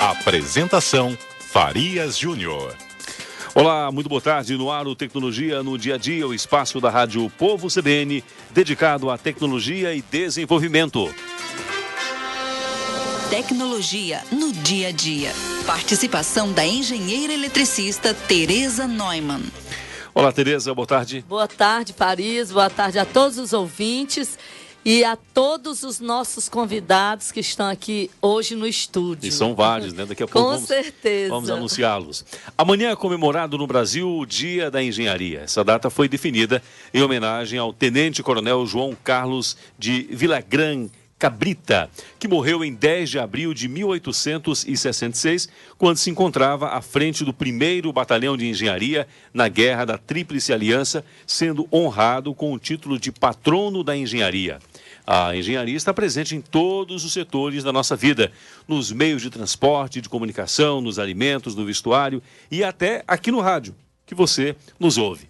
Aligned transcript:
Apresentação 0.00 1.14
Farias 1.38 2.16
Júnior. 2.16 2.74
Olá, 3.54 3.92
muito 3.92 4.08
boa 4.08 4.22
tarde. 4.22 4.56
No 4.56 4.70
ar 4.70 4.86
o 4.86 4.96
Tecnologia 4.96 5.62
no 5.62 5.76
Dia 5.76 5.96
a 5.96 5.98
Dia, 5.98 6.26
o 6.26 6.32
espaço 6.32 6.80
da 6.80 6.88
Rádio 6.88 7.28
Povo 7.36 7.68
CBN, 7.68 8.24
dedicado 8.50 9.10
à 9.10 9.18
tecnologia 9.18 9.94
e 9.94 10.00
desenvolvimento. 10.00 11.14
Tecnologia 13.28 14.22
no 14.32 14.50
dia 14.50 14.88
a 14.88 14.90
dia. 14.90 15.32
Participação 15.66 16.50
da 16.50 16.64
engenheira 16.64 17.34
eletricista 17.34 18.14
Tereza 18.14 18.86
Neumann. 18.86 19.42
Olá, 20.14 20.32
Tereza, 20.32 20.74
boa 20.74 20.86
tarde. 20.86 21.22
Boa 21.28 21.46
tarde, 21.46 21.92
Paris. 21.92 22.50
Boa 22.50 22.70
tarde 22.70 22.98
a 22.98 23.04
todos 23.04 23.36
os 23.36 23.52
ouvintes 23.52 24.38
e 24.84 25.04
a 25.04 25.16
todos 25.16 25.82
os 25.82 26.00
nossos 26.00 26.48
convidados 26.48 27.30
que 27.30 27.40
estão 27.40 27.68
aqui 27.68 28.10
hoje 28.20 28.54
no 28.54 28.66
estúdio. 28.66 29.28
E 29.28 29.32
são 29.32 29.54
vários, 29.54 29.92
né? 29.92 30.06
Daqui 30.06 30.22
a 30.22 30.26
pouco 30.28 30.48
Com 30.48 30.54
vamos, 30.54 30.68
certeza. 30.68 31.30
vamos 31.30 31.50
anunciá-los. 31.50 32.24
Amanhã 32.56 32.90
é 32.90 32.96
comemorado 32.96 33.58
no 33.58 33.66
Brasil 33.66 34.08
o 34.08 34.24
Dia 34.24 34.70
da 34.70 34.82
Engenharia. 34.82 35.40
Essa 35.40 35.62
data 35.62 35.90
foi 35.90 36.08
definida 36.08 36.62
em 36.94 37.02
homenagem 37.02 37.58
ao 37.58 37.72
Tenente 37.72 38.22
Coronel 38.22 38.66
João 38.66 38.96
Carlos 39.04 39.56
de 39.78 40.08
Vilagran 40.10 40.88
Cabrita, 41.20 41.90
que 42.18 42.26
morreu 42.26 42.64
em 42.64 42.72
10 42.72 43.10
de 43.10 43.18
abril 43.18 43.52
de 43.52 43.68
1866, 43.68 45.50
quando 45.76 45.98
se 45.98 46.08
encontrava 46.08 46.70
à 46.70 46.80
frente 46.80 47.26
do 47.26 47.32
primeiro 47.34 47.92
Batalhão 47.92 48.38
de 48.38 48.48
Engenharia 48.48 49.06
na 49.32 49.46
Guerra 49.46 49.84
da 49.84 49.98
Tríplice 49.98 50.50
Aliança, 50.50 51.04
sendo 51.26 51.68
honrado 51.70 52.34
com 52.34 52.54
o 52.54 52.58
título 52.58 52.98
de 52.98 53.12
Patrono 53.12 53.84
da 53.84 53.94
Engenharia. 53.94 54.60
A 55.12 55.34
engenharia 55.34 55.76
está 55.76 55.92
presente 55.92 56.36
em 56.36 56.40
todos 56.40 57.04
os 57.04 57.12
setores 57.12 57.64
da 57.64 57.72
nossa 57.72 57.96
vida, 57.96 58.30
nos 58.68 58.92
meios 58.92 59.20
de 59.20 59.28
transporte, 59.28 60.00
de 60.00 60.08
comunicação, 60.08 60.80
nos 60.80 61.00
alimentos, 61.00 61.56
no 61.56 61.66
vestuário 61.66 62.22
e 62.48 62.62
até 62.62 63.02
aqui 63.08 63.32
no 63.32 63.40
rádio, 63.40 63.74
que 64.06 64.14
você 64.14 64.54
nos 64.78 64.98
ouve. 64.98 65.28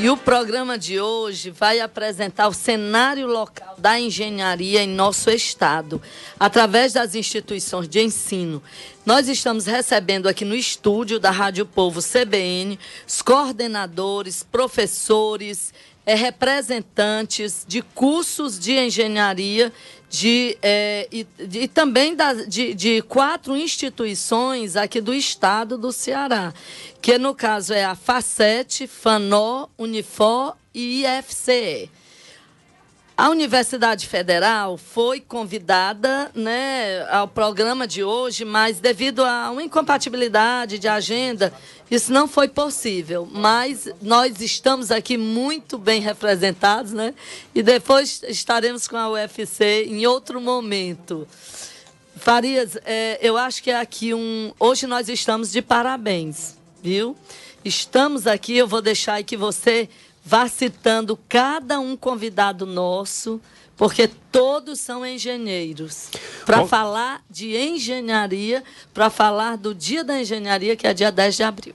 E 0.00 0.08
o 0.08 0.16
programa 0.16 0.78
de 0.78 0.98
hoje 0.98 1.50
vai 1.50 1.80
apresentar 1.80 2.48
o 2.48 2.54
cenário 2.54 3.26
local 3.26 3.74
da 3.76 4.00
engenharia 4.00 4.82
em 4.82 4.88
nosso 4.88 5.28
estado, 5.28 6.00
através 6.40 6.94
das 6.94 7.16
instituições 7.16 7.88
de 7.88 8.00
ensino. 8.00 8.62
Nós 9.04 9.28
estamos 9.28 9.66
recebendo 9.66 10.28
aqui 10.28 10.44
no 10.44 10.54
estúdio 10.54 11.18
da 11.18 11.30
Rádio 11.32 11.66
Povo 11.66 12.00
CBN 12.00 12.78
os 13.06 13.20
coordenadores, 13.20 14.42
professores, 14.44 15.74
é, 16.08 16.14
representantes 16.14 17.66
de 17.68 17.82
cursos 17.82 18.58
de 18.58 18.72
engenharia 18.72 19.70
de, 20.08 20.56
é, 20.62 21.06
e, 21.12 21.26
de, 21.46 21.60
e 21.60 21.68
também 21.68 22.16
da, 22.16 22.32
de, 22.32 22.72
de 22.72 23.02
quatro 23.02 23.54
instituições 23.54 24.74
aqui 24.74 25.02
do 25.02 25.12
estado 25.12 25.76
do 25.76 25.92
Ceará, 25.92 26.54
que 27.02 27.18
no 27.18 27.34
caso 27.34 27.74
é 27.74 27.84
a 27.84 27.94
FACET, 27.94 28.86
FANO, 28.86 29.68
Unifor 29.76 30.56
e 30.74 31.04
IFCE. 31.04 31.90
A 33.18 33.30
Universidade 33.30 34.06
Federal 34.06 34.76
foi 34.78 35.20
convidada 35.20 36.30
né, 36.36 37.04
ao 37.10 37.26
programa 37.26 37.84
de 37.84 38.04
hoje, 38.04 38.44
mas 38.44 38.78
devido 38.78 39.24
a 39.24 39.50
uma 39.50 39.60
incompatibilidade 39.60 40.78
de 40.78 40.86
agenda, 40.86 41.52
isso 41.90 42.12
não 42.12 42.28
foi 42.28 42.46
possível. 42.46 43.28
Mas 43.28 43.88
nós 44.00 44.40
estamos 44.40 44.92
aqui 44.92 45.16
muito 45.16 45.76
bem 45.76 46.00
representados, 46.00 46.92
né? 46.92 47.12
E 47.52 47.60
depois 47.60 48.22
estaremos 48.28 48.86
com 48.86 48.96
a 48.96 49.10
UFC 49.10 49.86
em 49.88 50.06
outro 50.06 50.40
momento. 50.40 51.26
Farias, 52.14 52.78
é, 52.84 53.18
eu 53.20 53.36
acho 53.36 53.64
que 53.64 53.72
é 53.72 53.80
aqui 53.80 54.14
um. 54.14 54.52
Hoje 54.60 54.86
nós 54.86 55.08
estamos 55.08 55.50
de 55.50 55.60
parabéns, 55.60 56.56
viu? 56.80 57.16
Estamos 57.64 58.28
aqui, 58.28 58.56
eu 58.56 58.68
vou 58.68 58.80
deixar 58.80 59.14
aí 59.14 59.24
que 59.24 59.36
você 59.36 59.88
vá 60.28 60.46
citando 60.46 61.18
cada 61.26 61.80
um 61.80 61.96
convidado 61.96 62.66
nosso, 62.66 63.40
porque 63.78 64.10
todos 64.30 64.78
são 64.78 65.06
engenheiros. 65.06 66.10
Para 66.44 66.66
falar 66.66 67.22
de 67.30 67.56
engenharia, 67.56 68.62
para 68.92 69.08
falar 69.08 69.56
do 69.56 69.74
Dia 69.74 70.04
da 70.04 70.20
Engenharia, 70.20 70.76
que 70.76 70.86
é 70.86 70.92
dia 70.92 71.10
10 71.10 71.34
de 71.34 71.42
abril. 71.42 71.74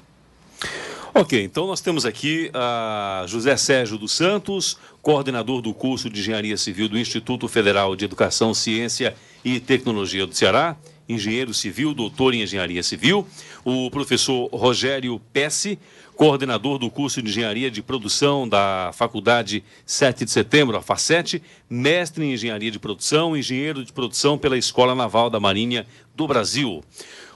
Ok, 1.16 1.44
então 1.44 1.66
nós 1.66 1.81
temos 1.81 2.06
aqui 2.06 2.52
a 2.53 3.25
José 3.28 3.58
Sérgio 3.58 3.97
dos 3.97 4.12
Santos, 4.12 4.78
coordenador 5.02 5.59
do 5.59 5.74
curso 5.74 6.08
de 6.08 6.19
Engenharia 6.19 6.56
Civil 6.56 6.88
do 6.88 6.97
Instituto 6.97 7.47
Federal 7.47 7.96
de 7.96 8.06
Educação, 8.06 8.53
Ciência 8.53 9.16
e 9.44 9.59
Tecnologia 9.59 10.28
do 10.28 10.36
Ceará, 10.36 10.78
engenheiro 11.08 11.53
civil, 11.53 11.94
doutor 11.94 12.34
em 12.34 12.41
engenharia 12.41 12.81
civil, 12.81 13.28
o 13.64 13.90
professor 13.91 14.47
Rogério 14.53 15.19
Pesce, 15.31 15.78
coordenador 16.16 16.78
do 16.78 16.90
curso 16.90 17.22
de 17.22 17.30
Engenharia 17.30 17.72
de 17.72 17.81
Produção 17.81 18.47
da 18.47 18.91
Faculdade 18.94 19.63
7 19.86 20.25
de 20.25 20.31
Setembro, 20.31 20.78
a 20.78 20.81
FACET, 20.81 21.42
mestre 21.69 22.24
em 22.24 22.34
Engenharia 22.34 22.72
de 22.72 22.80
Produção, 22.80 23.36
engenheiro 23.36 23.84
de 23.84 23.92
produção 23.92 24.38
pela 24.38 24.58
Escola 24.58 24.94
Naval 24.94 25.30
da 25.30 25.40
Marinha 25.40 25.86
do 26.16 26.28
Brasil. 26.28 26.84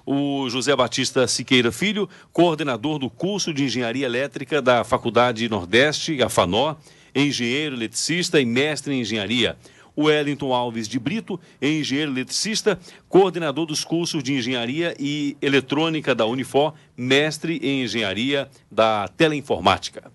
O 0.06 0.50
José 0.50 0.74
Batista 0.76 1.28
Siqueira 1.28 1.72
Filho, 1.72 2.08
coordenador 2.32 2.98
do 2.98 3.10
curso 3.10 3.54
de 3.54 3.66
Engenharia 3.66 4.06
Elétrica 4.06 4.62
da 4.62 4.84
Faculdade 4.84 5.50
Nordeste, 5.50 6.22
a 6.24 6.30
FANó, 6.30 6.76
engenheiro 7.14 7.76
eletricista 7.76 8.40
e 8.40 8.46
mestre 8.46 8.94
em 8.94 9.02
engenharia. 9.02 9.58
Wellington 9.98 10.54
Alves 10.54 10.88
de 10.88 11.00
Brito, 11.00 11.40
engenheiro 11.62 12.12
eletricista, 12.12 12.80
coordenador 13.10 13.66
dos 13.66 13.84
cursos 13.84 14.22
de 14.22 14.34
Engenharia 14.34 14.96
e 15.00 15.36
Eletrônica 15.42 16.14
da 16.14 16.26
Unifor, 16.26 16.74
mestre 16.96 17.60
em 17.64 17.84
Engenharia 17.84 18.50
da 18.72 19.08
Teleinformática. 19.08 20.12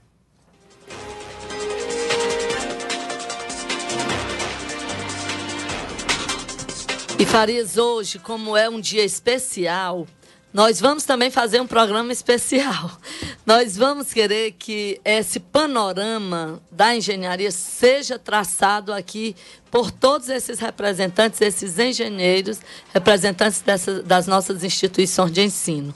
E 7.18 7.24
Farias, 7.24 7.76
hoje, 7.76 8.18
como 8.18 8.56
é 8.56 8.68
um 8.68 8.80
dia 8.80 9.04
especial, 9.04 10.08
nós 10.52 10.78
vamos 10.78 11.04
também 11.04 11.30
fazer 11.30 11.60
um 11.60 11.66
programa 11.66 12.12
especial. 12.12 12.90
Nós 13.46 13.76
vamos 13.76 14.12
querer 14.12 14.52
que 14.52 15.00
esse 15.02 15.40
panorama 15.40 16.60
da 16.70 16.94
engenharia 16.94 17.50
seja 17.50 18.18
traçado 18.18 18.92
aqui 18.92 19.34
por 19.70 19.90
todos 19.90 20.28
esses 20.28 20.58
representantes, 20.58 21.40
esses 21.40 21.78
engenheiros, 21.78 22.60
representantes 22.92 23.62
dessas, 23.62 24.04
das 24.04 24.26
nossas 24.26 24.62
instituições 24.62 25.32
de 25.32 25.40
ensino. 25.40 25.94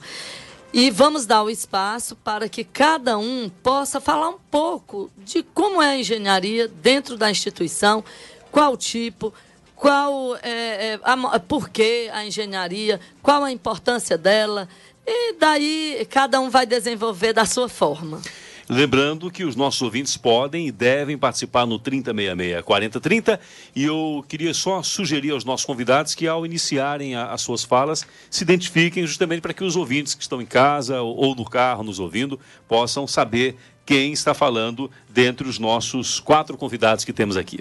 E 0.72 0.90
vamos 0.90 1.26
dar 1.26 1.42
o 1.42 1.50
espaço 1.50 2.16
para 2.16 2.48
que 2.48 2.64
cada 2.64 3.18
um 3.18 3.50
possa 3.62 4.00
falar 4.00 4.30
um 4.30 4.38
pouco 4.50 5.10
de 5.18 5.42
como 5.42 5.82
é 5.82 5.90
a 5.90 5.98
engenharia 5.98 6.66
dentro 6.66 7.16
da 7.16 7.30
instituição, 7.30 8.02
qual 8.50 8.74
tipo, 8.76 9.32
qual 9.76 10.36
é, 10.36 10.94
é 10.94 11.00
a, 11.04 11.38
por 11.38 11.68
que 11.68 12.08
a 12.12 12.24
engenharia, 12.24 12.98
qual 13.22 13.44
a 13.44 13.52
importância 13.52 14.16
dela, 14.16 14.66
e 15.06 15.34
daí 15.34 16.06
cada 16.10 16.40
um 16.40 16.50
vai 16.50 16.66
desenvolver 16.66 17.32
da 17.32 17.44
sua 17.44 17.68
forma. 17.68 18.20
Lembrando 18.68 19.30
que 19.30 19.44
os 19.44 19.54
nossos 19.54 19.80
ouvintes 19.80 20.16
podem 20.16 20.66
e 20.66 20.72
devem 20.72 21.16
participar 21.16 21.64
no 21.66 21.78
3066-4030 21.78 23.38
e 23.76 23.84
eu 23.84 24.24
queria 24.26 24.52
só 24.52 24.82
sugerir 24.82 25.30
aos 25.30 25.44
nossos 25.44 25.64
convidados 25.64 26.16
que 26.16 26.26
ao 26.26 26.44
iniciarem 26.44 27.14
a, 27.14 27.26
as 27.30 27.42
suas 27.42 27.62
falas 27.62 28.04
se 28.28 28.42
identifiquem 28.42 29.06
justamente 29.06 29.40
para 29.40 29.54
que 29.54 29.62
os 29.62 29.76
ouvintes 29.76 30.16
que 30.16 30.22
estão 30.22 30.42
em 30.42 30.46
casa 30.46 31.00
ou, 31.00 31.14
ou 31.16 31.36
no 31.36 31.44
carro 31.44 31.84
nos 31.84 32.00
ouvindo 32.00 32.40
possam 32.66 33.06
saber 33.06 33.54
quem 33.84 34.12
está 34.12 34.34
falando 34.34 34.90
dentre 35.08 35.48
os 35.48 35.60
nossos 35.60 36.18
quatro 36.18 36.56
convidados 36.56 37.04
que 37.04 37.12
temos 37.12 37.36
aqui. 37.36 37.60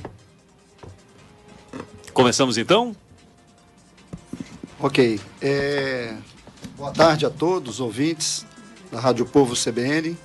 Começamos 2.15 2.57
então? 2.57 2.95
Ok. 4.79 5.19
É... 5.41 6.15
Boa 6.77 6.89
tarde 6.91 7.25
a 7.25 7.29
todos 7.29 7.75
os 7.75 7.79
ouvintes 7.81 8.45
da 8.89 9.01
Rádio 9.01 9.25
Povo 9.25 9.53
CBN. 9.53 10.17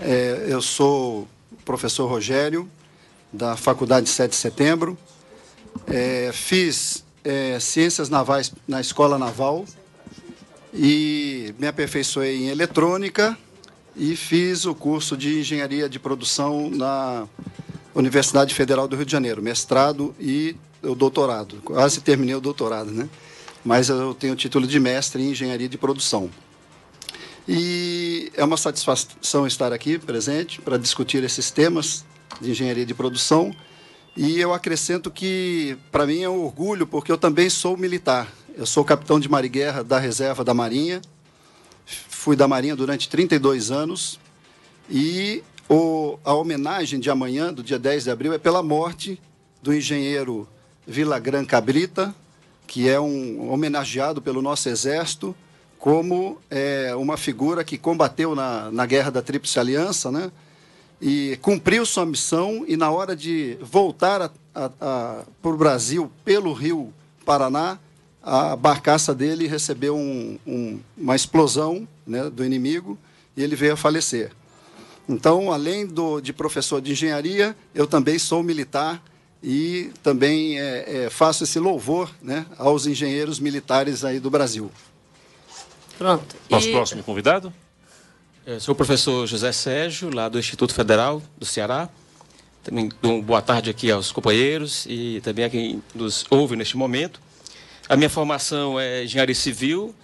É, 0.00 0.46
eu 0.48 0.62
sou 0.62 1.28
o 1.52 1.56
professor 1.62 2.06
Rogério, 2.06 2.66
da 3.30 3.54
Faculdade 3.54 4.08
7 4.08 4.30
de 4.30 4.36
Setembro. 4.36 4.96
É, 5.86 6.30
fiz 6.32 7.04
é, 7.22 7.60
Ciências 7.60 8.08
Navais 8.08 8.50
na 8.66 8.80
Escola 8.80 9.18
Naval 9.18 9.66
e 10.72 11.54
me 11.58 11.66
aperfeiçoei 11.66 12.44
em 12.44 12.48
Eletrônica 12.48 13.36
e 13.94 14.16
fiz 14.16 14.64
o 14.64 14.74
curso 14.74 15.18
de 15.18 15.40
Engenharia 15.40 15.86
de 15.86 15.98
Produção 15.98 16.70
na 16.70 17.28
Universidade 17.94 18.54
Federal 18.54 18.88
do 18.88 18.96
Rio 18.96 19.04
de 19.04 19.12
Janeiro, 19.12 19.42
mestrado 19.42 20.14
e 20.18 20.56
o 20.84 20.94
doutorado. 20.94 21.56
Quase 21.64 22.00
terminei 22.00 22.34
o 22.34 22.40
doutorado, 22.40 22.90
né? 22.90 23.08
Mas 23.64 23.88
eu 23.88 24.14
tenho 24.14 24.34
o 24.34 24.36
título 24.36 24.66
de 24.66 24.78
mestre 24.78 25.22
em 25.22 25.30
engenharia 25.30 25.68
de 25.68 25.78
produção. 25.78 26.30
E 27.46 28.32
é 28.34 28.44
uma 28.44 28.56
satisfação 28.56 29.46
estar 29.46 29.72
aqui 29.72 29.98
presente 29.98 30.60
para 30.62 30.78
discutir 30.78 31.22
esses 31.22 31.50
temas 31.50 32.04
de 32.40 32.50
engenharia 32.50 32.86
de 32.86 32.94
produção 32.94 33.54
E 34.16 34.40
eu 34.40 34.52
acrescento 34.52 35.10
que, 35.10 35.76
para 35.92 36.06
mim, 36.06 36.22
é 36.22 36.28
um 36.28 36.42
orgulho, 36.44 36.86
porque 36.86 37.10
eu 37.10 37.18
também 37.18 37.50
sou 37.50 37.76
militar. 37.76 38.32
Eu 38.56 38.64
sou 38.64 38.84
capitão 38.84 39.18
de 39.18 39.28
Mariguerra 39.28 39.82
da 39.82 39.98
Reserva 39.98 40.44
da 40.44 40.54
Marinha. 40.54 41.02
Fui 41.84 42.36
da 42.36 42.46
Marinha 42.46 42.76
durante 42.76 43.08
32 43.08 43.70
anos. 43.72 44.20
E 44.88 45.42
o, 45.68 46.18
a 46.24 46.32
homenagem 46.32 47.00
de 47.00 47.10
amanhã, 47.10 47.52
do 47.52 47.62
dia 47.62 47.78
10 47.78 48.04
de 48.04 48.10
abril, 48.10 48.32
é 48.32 48.38
pela 48.38 48.62
morte 48.62 49.20
do 49.60 49.74
engenheiro 49.74 50.48
Vilagran 50.86 51.44
Cabrita, 51.44 52.14
que 52.66 52.88
é 52.88 52.98
um 52.98 53.50
homenageado 53.50 54.20
pelo 54.22 54.42
nosso 54.42 54.68
Exército 54.68 55.34
como 55.78 56.38
é, 56.50 56.94
uma 56.96 57.18
figura 57.18 57.62
que 57.62 57.76
combateu 57.76 58.34
na, 58.34 58.70
na 58.70 58.86
Guerra 58.86 59.10
da 59.10 59.20
Tríplice 59.20 59.58
Aliança, 59.58 60.10
né? 60.10 60.32
e 61.00 61.38
cumpriu 61.42 61.84
sua 61.84 62.06
missão 62.06 62.64
e 62.66 62.76
na 62.76 62.90
hora 62.90 63.14
de 63.14 63.58
voltar 63.60 64.32
para 64.54 65.26
o 65.42 65.56
Brasil 65.56 66.10
pelo 66.24 66.54
Rio 66.54 66.92
Paraná, 67.26 67.78
a 68.22 68.56
barcaça 68.56 69.14
dele 69.14 69.46
recebeu 69.46 69.94
um, 69.94 70.38
um, 70.46 70.80
uma 70.96 71.14
explosão 71.14 71.86
né, 72.06 72.30
do 72.30 72.42
inimigo 72.42 72.96
e 73.36 73.42
ele 73.42 73.54
veio 73.54 73.74
a 73.74 73.76
falecer. 73.76 74.32
Então, 75.06 75.52
além 75.52 75.86
do, 75.86 76.20
de 76.20 76.32
professor 76.32 76.80
de 76.80 76.92
engenharia, 76.92 77.54
eu 77.74 77.86
também 77.86 78.18
sou 78.18 78.42
militar 78.42 79.02
e 79.46 79.92
também 80.02 80.58
é, 80.58 81.04
é, 81.04 81.10
faço 81.10 81.44
esse 81.44 81.58
louvor 81.58 82.10
né, 82.22 82.46
aos 82.56 82.86
engenheiros 82.86 83.38
militares 83.38 84.02
aí 84.02 84.18
do 84.18 84.30
Brasil. 84.30 84.72
Pronto. 85.98 86.34
Nosso 86.48 86.68
e... 86.68 86.72
próximo 86.72 87.02
convidado? 87.02 87.52
Eu 88.46 88.58
sou 88.58 88.72
o 88.72 88.76
professor 88.76 89.26
José 89.26 89.52
Sérgio, 89.52 90.08
lá 90.12 90.30
do 90.30 90.38
Instituto 90.38 90.72
Federal 90.72 91.22
do 91.36 91.44
Ceará. 91.44 91.90
Também 92.62 92.88
dou 93.02 93.20
boa 93.20 93.42
tarde 93.42 93.68
aqui 93.68 93.90
aos 93.90 94.10
companheiros 94.10 94.86
e 94.88 95.20
também 95.22 95.44
a 95.44 95.50
quem 95.50 95.82
nos 95.94 96.24
ouve 96.30 96.56
neste 96.56 96.78
momento. 96.78 97.20
A 97.86 97.96
minha 97.96 98.08
formação 98.08 98.80
é 98.80 99.04
engenharia 99.04 99.34
civil 99.34 99.94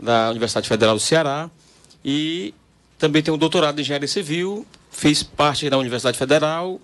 da 0.00 0.30
Universidade 0.30 0.68
Federal 0.68 0.94
do 0.94 1.00
Ceará 1.00 1.50
e 2.04 2.54
também 2.98 3.20
tenho 3.20 3.34
um 3.34 3.38
doutorado 3.38 3.80
em 3.80 3.82
engenharia 3.82 4.06
civil. 4.06 4.64
Fiz 4.92 5.24
parte 5.24 5.68
da 5.68 5.76
Universidade 5.76 6.16
Federal 6.16 6.80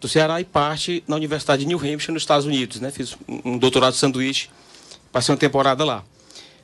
do 0.00 0.08
Ceará 0.08 0.40
e 0.40 0.44
parte 0.44 1.02
na 1.06 1.16
Universidade 1.16 1.62
de 1.62 1.66
New 1.66 1.78
Hampshire, 1.78 2.12
nos 2.12 2.22
Estados 2.22 2.46
Unidos. 2.46 2.80
Né? 2.80 2.90
Fiz 2.90 3.16
um 3.28 3.58
doutorado 3.58 3.92
de 3.92 3.98
sanduíche, 3.98 4.50
passei 5.12 5.32
uma 5.32 5.38
temporada 5.38 5.84
lá. 5.84 6.04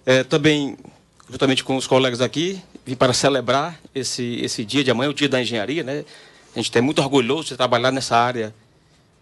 É, 0.05 0.25
também, 0.25 0.77
juntamente 1.31 1.65
com 1.65 1.77
os 1.77 1.87
colegas 1.87 2.21
aqui, 2.21 2.61
vim 2.85 2.95
para 2.95 3.13
celebrar 3.13 3.79
esse, 3.95 4.41
esse 4.43 4.65
dia 4.65 4.83
de 4.83 4.91
amanhã, 4.91 5.11
o 5.11 5.15
dia 5.15 5.29
da 5.29 5.41
engenharia, 5.41 5.83
né? 5.83 6.05
A 6.55 6.59
gente 6.59 6.77
é 6.77 6.81
muito 6.81 7.01
orgulhoso 7.01 7.49
de 7.49 7.57
trabalhar 7.57 7.91
nessa 7.91 8.17
área 8.17 8.55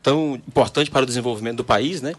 tão 0.02 0.34
importante 0.34 0.90
para 0.90 1.02
o 1.02 1.06
desenvolvimento 1.06 1.58
do 1.58 1.64
país, 1.64 2.02
né? 2.02 2.14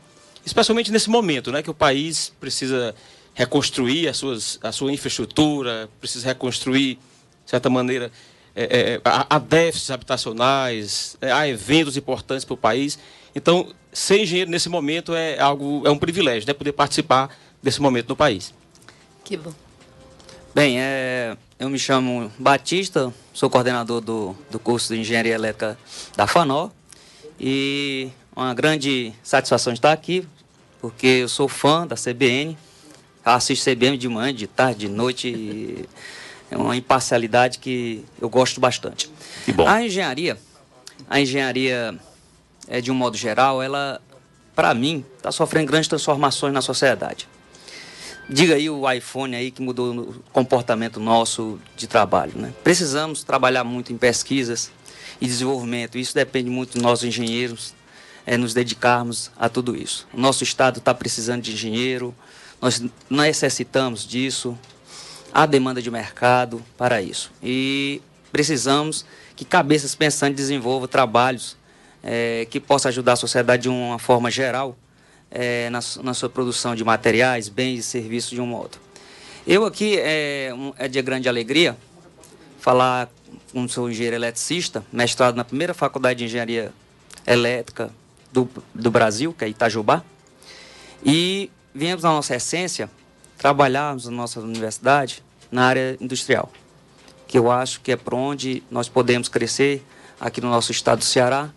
Especialmente 0.45 0.91
nesse 0.91 1.09
momento, 1.09 1.51
né? 1.51 1.61
Que 1.61 1.69
o 1.69 1.73
país 1.73 2.31
precisa 2.39 2.95
reconstruir 3.33 4.07
as 4.07 4.17
suas, 4.17 4.59
a 4.61 4.71
sua 4.71 4.91
infraestrutura, 4.91 5.89
precisa 5.99 6.27
reconstruir, 6.27 6.95
de 6.95 7.49
certa 7.49 7.69
maneira, 7.69 8.11
é, 8.55 8.93
é, 8.93 9.01
há 9.03 9.39
déficits 9.39 9.91
habitacionais, 9.91 11.17
é, 11.21 11.31
há 11.31 11.47
eventos 11.47 11.95
importantes 11.95 12.43
para 12.43 12.53
o 12.53 12.57
país. 12.57 12.99
Então, 13.35 13.73
ser 13.93 14.19
engenheiro 14.19 14.51
nesse 14.51 14.69
momento 14.69 15.13
é 15.13 15.39
algo, 15.39 15.83
é 15.85 15.89
um 15.89 15.97
privilégio, 15.97 16.47
né? 16.47 16.53
Poder 16.53 16.73
participar 16.73 17.29
desse 17.63 17.81
momento 17.81 18.09
no 18.09 18.15
país. 18.15 18.53
Que 19.23 19.37
bom. 19.37 19.53
Bem, 20.53 20.81
é, 20.81 21.37
eu 21.57 21.69
me 21.69 21.79
chamo 21.79 22.29
Batista, 22.37 23.13
sou 23.33 23.49
coordenador 23.49 24.01
do, 24.01 24.35
do 24.49 24.59
curso 24.59 24.93
de 24.93 24.99
Engenharia 24.99 25.33
Elétrica 25.33 25.77
da 26.17 26.27
FANO 26.27 26.71
e 27.39 28.09
uma 28.35 28.53
grande 28.53 29.13
satisfação 29.23 29.71
de 29.71 29.79
estar 29.79 29.93
aqui, 29.93 30.27
porque 30.81 31.07
eu 31.07 31.29
sou 31.29 31.47
fã 31.47 31.87
da 31.87 31.95
CBN, 31.95 32.57
assisto 33.23 33.69
CBN 33.69 33.97
de 33.97 34.09
manhã, 34.09 34.33
de 34.33 34.47
tarde, 34.47 34.87
de 34.87 34.89
noite, 34.89 35.87
é 36.51 36.57
uma 36.57 36.75
imparcialidade 36.75 37.57
que 37.59 38.03
eu 38.19 38.29
gosto 38.29 38.59
bastante. 38.59 39.09
A 39.65 39.81
engenharia, 39.81 40.37
a 41.09 41.19
engenharia, 41.19 41.97
é, 42.67 42.81
de 42.81 42.91
um 42.91 42.93
modo 42.93 43.15
geral, 43.15 43.63
ela, 43.63 44.01
para 44.53 44.73
mim, 44.73 45.05
está 45.17 45.31
sofrendo 45.31 45.67
grandes 45.67 45.87
transformações 45.87 46.53
na 46.53 46.61
sociedade. 46.61 47.27
Diga 48.29 48.55
aí 48.55 48.69
o 48.69 48.89
iPhone 48.91 49.35
aí 49.35 49.49
que 49.49 49.61
mudou 49.61 49.95
o 49.95 50.23
comportamento 50.31 50.99
nosso 50.99 51.59
de 51.75 51.87
trabalho. 51.87 52.33
Né? 52.35 52.53
Precisamos 52.63 53.23
trabalhar 53.23 53.63
muito 53.63 53.91
em 53.91 53.97
pesquisas 53.97 54.71
e 55.19 55.25
desenvolvimento. 55.25 55.97
Isso 55.97 56.13
depende 56.13 56.49
muito 56.49 56.73
dos 56.73 56.81
nossos 56.81 57.05
engenheiros, 57.05 57.73
é, 58.25 58.37
nos 58.37 58.53
dedicarmos 58.53 59.31
a 59.37 59.47
tudo 59.47 59.75
isso. 59.75 60.07
O 60.13 60.19
nosso 60.19 60.43
Estado 60.43 60.79
está 60.79 60.93
precisando 60.93 61.41
de 61.41 61.53
engenheiro, 61.53 62.13
nós 62.61 62.83
necessitamos 63.09 64.05
disso, 64.05 64.57
há 65.33 65.45
demanda 65.45 65.81
de 65.81 65.89
mercado 65.89 66.61
para 66.77 67.01
isso. 67.01 67.31
E 67.41 68.01
precisamos 68.31 69.05
que 69.35 69.45
cabeças 69.45 69.95
pensantes 69.95 70.37
desenvolvam 70.37 70.87
trabalhos 70.87 71.57
é, 72.03 72.47
que 72.49 72.59
possam 72.59 72.89
ajudar 72.89 73.13
a 73.13 73.15
sociedade 73.15 73.63
de 73.63 73.69
uma 73.69 73.99
forma 73.99 74.29
geral 74.29 74.75
é, 75.29 75.69
na, 75.69 75.79
na, 76.03 76.13
sua 76.13 76.29
produção 76.29 76.75
de 76.75 76.83
materiais, 76.83 77.47
bens 77.47 77.79
e 77.79 77.83
serviços 77.83 78.31
de 78.31 78.41
um 78.41 78.45
modo. 78.45 78.77
Eu 79.47 79.65
aqui 79.65 79.97
é, 79.97 80.51
um, 80.53 80.73
é 80.77 80.87
de 80.87 81.01
grande 81.01 81.29
alegria 81.29 81.77
falar 82.59 83.09
com 83.51 83.67
sou 83.67 83.89
engenheiro 83.89 84.15
eletricista, 84.15 84.83
mestrado 84.91 85.35
na 85.35 85.43
primeira 85.43 85.73
faculdade 85.73 86.19
de 86.19 86.25
engenharia 86.25 86.71
elétrica 87.25 87.89
do, 88.31 88.49
do 88.73 88.91
Brasil, 88.91 89.33
que 89.33 89.43
é 89.43 89.49
Itajubá, 89.49 90.03
e 91.03 91.51
viemos 91.73 92.03
na 92.03 92.09
nossa 92.09 92.35
essência 92.35 92.89
trabalharmos 93.41 94.05
na 94.05 94.11
nossa 94.11 94.39
universidade 94.39 95.23
na 95.51 95.65
área 95.65 95.97
industrial, 95.99 96.51
que 97.27 97.35
eu 97.39 97.49
acho 97.49 97.81
que 97.81 97.91
é 97.91 97.95
por 97.95 98.13
onde 98.13 98.61
nós 98.69 98.87
podemos 98.87 99.27
crescer 99.27 99.83
aqui 100.19 100.39
no 100.39 100.47
nosso 100.47 100.71
estado 100.71 100.99
do 100.99 101.05
Ceará 101.05 101.49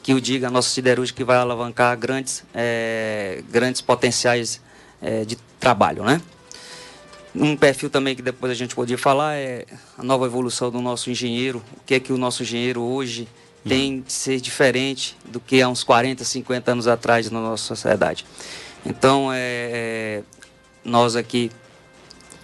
que 0.00 0.14
o 0.14 0.20
diga, 0.20 0.46
a 0.46 0.50
nossa 0.50 0.68
siderúrgica 0.68 1.16
que 1.16 1.24
vai 1.24 1.36
alavancar 1.36 1.98
grandes, 1.98 2.44
é, 2.54 3.42
grandes 3.50 3.80
potenciais 3.80 4.60
é, 5.02 5.24
de 5.24 5.34
trabalho, 5.58 6.04
né? 6.04 6.22
Um 7.34 7.56
perfil 7.56 7.90
também 7.90 8.14
que 8.14 8.22
depois 8.22 8.52
a 8.52 8.54
gente 8.54 8.72
podia 8.72 8.96
falar 8.96 9.34
é 9.34 9.64
a 9.98 10.04
nova 10.04 10.26
evolução 10.26 10.70
do 10.70 10.80
nosso 10.80 11.10
engenheiro, 11.10 11.64
o 11.78 11.80
que 11.84 11.94
é 11.94 12.00
que 12.00 12.12
o 12.12 12.16
nosso 12.16 12.44
engenheiro 12.44 12.80
hoje 12.80 13.26
tem 13.66 14.02
de 14.02 14.12
ser 14.12 14.40
diferente 14.40 15.16
do 15.24 15.40
que 15.40 15.60
há 15.60 15.68
uns 15.68 15.82
40, 15.82 16.22
50 16.22 16.70
anos 16.70 16.86
atrás 16.86 17.28
na 17.28 17.40
nossa 17.40 17.64
sociedade. 17.64 18.24
Então, 18.86 19.30
é 19.32 20.22
nós 20.84 21.16
aqui 21.16 21.50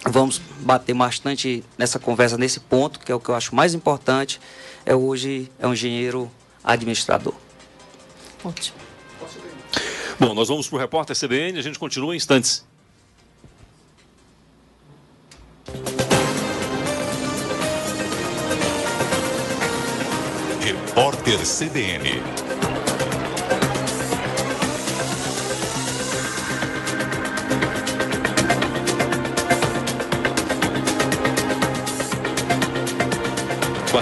vamos 0.09 0.41
bater 0.59 0.95
bastante 0.95 1.63
nessa 1.77 1.99
conversa, 1.99 2.37
nesse 2.37 2.59
ponto, 2.59 2.99
que 2.99 3.11
é 3.11 3.15
o 3.15 3.19
que 3.19 3.29
eu 3.29 3.35
acho 3.35 3.55
mais 3.55 3.73
importante, 3.73 4.39
é 4.85 4.95
hoje 4.95 5.51
é 5.59 5.67
um 5.67 5.73
engenheiro 5.73 6.31
administrador. 6.63 7.33
Ótimo. 8.43 8.77
Bom, 10.19 10.33
nós 10.33 10.49
vamos 10.49 10.67
para 10.67 10.75
o 10.75 10.79
repórter 10.79 11.17
CBN, 11.17 11.57
a 11.57 11.61
gente 11.61 11.79
continua 11.79 12.13
em 12.13 12.17
instantes. 12.17 12.65
Repórter 20.61 21.39
CBN. 21.39 22.50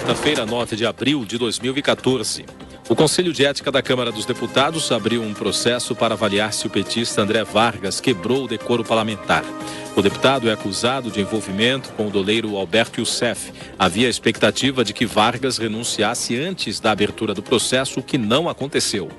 Quarta-feira, 0.09 0.43
9 0.43 0.75
de 0.75 0.87
abril 0.87 1.23
de 1.23 1.37
2014. 1.37 2.43
O 2.89 2.95
Conselho 2.95 3.31
de 3.31 3.45
Ética 3.45 3.71
da 3.71 3.79
Câmara 3.79 4.11
dos 4.11 4.25
Deputados 4.25 4.91
abriu 4.91 5.21
um 5.21 5.35
processo 5.35 5.95
para 5.95 6.15
avaliar 6.15 6.51
se 6.51 6.65
o 6.65 6.69
petista 6.69 7.21
André 7.21 7.43
Vargas 7.43 8.01
quebrou 8.01 8.45
o 8.45 8.47
decoro 8.47 8.83
parlamentar. 8.83 9.43
O 9.95 10.01
deputado 10.01 10.49
é 10.49 10.51
acusado 10.53 11.11
de 11.11 11.21
envolvimento 11.21 11.91
com 11.91 12.07
o 12.07 12.09
doleiro 12.09 12.57
Alberto 12.57 12.99
Youssef. 12.99 13.51
Havia 13.77 14.09
expectativa 14.09 14.83
de 14.83 14.93
que 14.93 15.05
Vargas 15.05 15.59
renunciasse 15.59 16.35
antes 16.35 16.79
da 16.79 16.89
abertura 16.89 17.35
do 17.35 17.43
processo, 17.43 17.99
o 17.99 18.03
que 18.03 18.17
não 18.17 18.49
aconteceu. 18.49 19.11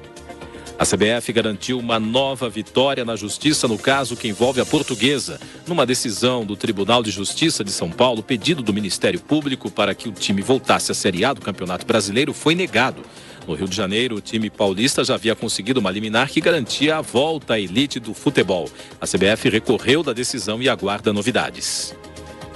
A 0.81 0.87
CBF 0.87 1.31
garantiu 1.35 1.79
uma 1.79 2.01
nova 2.01 2.49
vitória 2.49 3.05
na 3.05 3.15
justiça 3.15 3.69
no 3.69 3.77
caso 3.77 4.17
que 4.17 4.27
envolve 4.27 4.63
a 4.63 4.65
portuguesa. 4.65 5.39
Numa 5.67 5.85
decisão 5.85 6.43
do 6.43 6.57
Tribunal 6.57 7.03
de 7.03 7.11
Justiça 7.11 7.63
de 7.63 7.71
São 7.71 7.91
Paulo, 7.91 8.23
pedido 8.23 8.63
do 8.63 8.73
Ministério 8.73 9.21
Público 9.21 9.71
para 9.71 9.95
que 9.95 10.09
o 10.09 10.13
time 10.13 10.41
voltasse 10.41 10.91
à 10.91 10.95
Série 10.95 11.23
A 11.23 11.35
do 11.35 11.43
Campeonato 11.43 11.85
Brasileiro 11.85 12.33
foi 12.33 12.55
negado. 12.55 13.03
No 13.47 13.53
Rio 13.53 13.69
de 13.69 13.77
Janeiro, 13.77 14.17
o 14.17 14.21
time 14.23 14.49
paulista 14.49 15.05
já 15.05 15.17
havia 15.17 15.37
conseguido 15.37 15.81
uma 15.81 15.91
liminar 15.91 16.31
que 16.31 16.41
garantia 16.41 16.97
a 16.97 17.03
volta 17.03 17.55
à 17.55 17.61
elite 17.61 18.01
do 18.01 18.15
futebol. 18.15 18.67
A 18.99 19.07
CBF 19.07 19.51
recorreu 19.51 20.03
da 20.03 20.15
decisão 20.15 20.63
e 20.63 20.69
aguarda 20.71 21.13
novidades. 21.13 21.95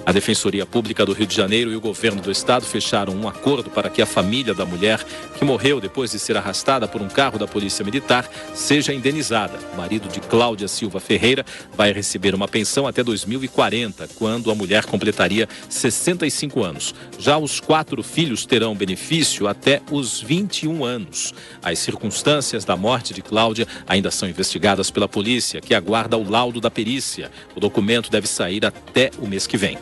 A 0.06 0.12
Defensoria 0.12 0.66
Pública 0.66 1.06
do 1.06 1.14
Rio 1.14 1.26
de 1.26 1.34
Janeiro 1.34 1.73
e 1.73 1.76
o 1.76 1.80
governo 1.80 2.20
do 2.20 2.30
estado 2.30 2.66
fecharam 2.66 3.14
um 3.14 3.26
acordo 3.26 3.70
para 3.70 3.88
que 3.88 4.02
a 4.02 4.06
família 4.06 4.52
da 4.52 4.66
mulher 4.66 5.02
que 5.38 5.44
morreu 5.46 5.80
depois 5.80 6.11
de 6.11 6.18
ser 6.18 6.37
arrastada 6.37 6.87
por 6.87 7.00
um 7.00 7.08
carro 7.08 7.38
da 7.38 7.46
Polícia 7.46 7.82
Militar 7.82 8.28
seja 8.52 8.92
indenizada. 8.92 9.58
O 9.73 9.78
marido 9.78 10.06
de 10.08 10.20
Cláudia 10.20 10.68
Silva 10.68 11.00
Ferreira 11.00 11.42
vai 11.75 11.90
receber 11.90 12.34
uma 12.34 12.46
pensão 12.46 12.87
até 12.87 13.02
2040, 13.02 14.06
quando 14.14 14.50
a 14.50 14.54
mulher 14.54 14.84
completaria 14.84 15.49
65 15.70 16.62
anos. 16.62 16.94
Já 17.18 17.38
os 17.38 17.58
quatro 17.58 18.02
filhos 18.02 18.44
terão 18.44 18.75
benefício 18.75 19.49
até 19.49 19.80
os 19.90 20.20
21 20.20 20.84
anos. 20.84 21.32
As 21.62 21.78
circunstâncias 21.78 22.62
da 22.62 22.76
morte 22.76 23.14
de 23.14 23.23
Cláudia 23.23 23.66
ainda 23.87 24.11
são 24.11 24.28
investigadas 24.28 24.90
pela 24.90 25.08
polícia, 25.08 25.62
que 25.62 25.75
aguarda 25.75 26.18
o 26.18 26.28
laudo 26.28 26.61
da 26.61 26.70
perícia. 26.70 27.30
O 27.56 27.61
documento 27.61 28.11
deve 28.11 28.26
sair 28.26 28.66
até 28.66 29.11
o 29.18 29.26
mês 29.26 29.46
que 29.46 29.56
vem. 29.56 29.78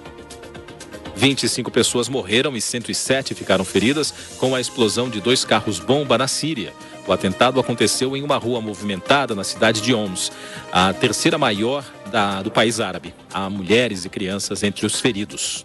25 1.23 1.71
pessoas 1.71 2.09
morreram 2.09 2.57
e 2.57 2.61
107 2.61 3.33
ficaram 3.33 3.65
feridas 3.65 4.13
com 4.39 4.57
a 4.57 4.61
explosão 4.61 5.09
de 5.09 5.21
dois 5.21 5.45
carros-bomba 5.45 6.19
na 6.19 6.27
Síria. 6.27 6.73
O 7.07 7.13
atentado 7.13 7.61
aconteceu 7.61 8.17
em 8.17 8.25
uma 8.25 8.37
rua 8.37 8.61
movimentada 8.61 9.33
na 9.33 9.45
cidade 9.45 9.81
de 9.81 9.95
Homs, 9.95 10.33
a 10.73 10.93
terceira 10.93 11.39
maior 11.39 11.85
da, 12.11 12.43
do 12.43 12.51
país 12.51 12.81
árabe. 12.81 13.15
Há 13.33 13.49
mulheres 13.49 14.05
e 14.05 14.09
crianças 14.09 14.65
entre 14.65 14.85
os 14.85 14.99
feridos. 14.99 15.65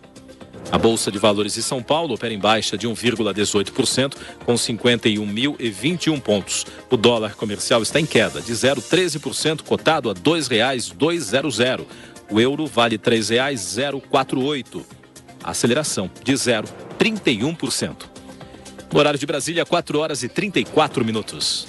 A 0.72 0.78
Bolsa 0.78 1.12
de 1.12 1.18
Valores 1.18 1.56
de 1.56 1.64
São 1.64 1.82
Paulo 1.82 2.14
opera 2.14 2.32
em 2.32 2.40
baixa 2.40 2.78
de 2.78 2.88
1,18%, 2.88 4.14
com 4.46 4.54
51.021 4.54 6.22
pontos. 6.22 6.68
O 6.88 6.96
dólar 6.96 7.34
comercial 7.34 7.82
está 7.82 8.00
em 8.00 8.06
queda 8.06 8.42
de 8.42 8.54
0,13%, 8.54 9.64
cotado 9.64 10.12
a 10.12 10.14
R$ 10.14 10.20
2,200. 10.20 11.84
O 12.30 12.40
euro 12.40 12.68
vale 12.68 12.98
R$ 12.98 13.00
3,048 13.00 14.97
aceleração 15.51 16.10
de 16.24 16.34
0,31%. 16.34 18.06
No 18.92 19.00
horário 19.00 19.20
de 19.20 19.25
Brasília, 19.25 19.66
4 19.66 20.00
horas 20.00 20.24
e 20.24 20.30
34 20.30 21.04
minutos. 21.04 21.68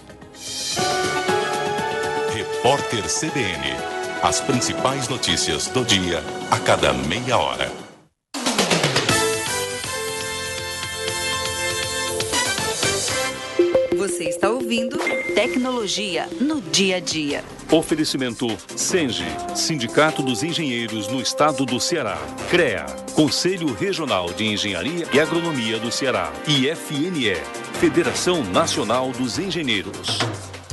Repórter 2.32 3.02
CBN. 3.04 3.76
As 4.22 4.40
principais 4.40 5.08
notícias 5.08 5.68
do 5.68 5.84
dia 5.84 6.22
a 6.50 6.58
cada 6.58 6.92
meia 6.92 7.36
hora. 7.38 7.87
Você 14.18 14.30
está 14.30 14.50
ouvindo 14.50 14.98
Tecnologia 15.32 16.28
no 16.40 16.60
dia 16.60 16.96
a 16.96 17.00
dia. 17.00 17.44
Oferecimento 17.70 18.48
Senge, 18.74 19.22
Sindicato 19.54 20.24
dos 20.24 20.42
Engenheiros 20.42 21.06
no 21.06 21.22
Estado 21.22 21.64
do 21.64 21.78
Ceará. 21.78 22.18
CREA, 22.50 22.84
Conselho 23.14 23.72
Regional 23.72 24.32
de 24.32 24.44
Engenharia 24.44 25.06
e 25.12 25.20
Agronomia 25.20 25.78
do 25.78 25.92
Ceará. 25.92 26.32
E 26.48 26.66
FNE, 26.74 27.36
Federação 27.78 28.42
Nacional 28.42 29.12
dos 29.12 29.38
Engenheiros. 29.38 30.18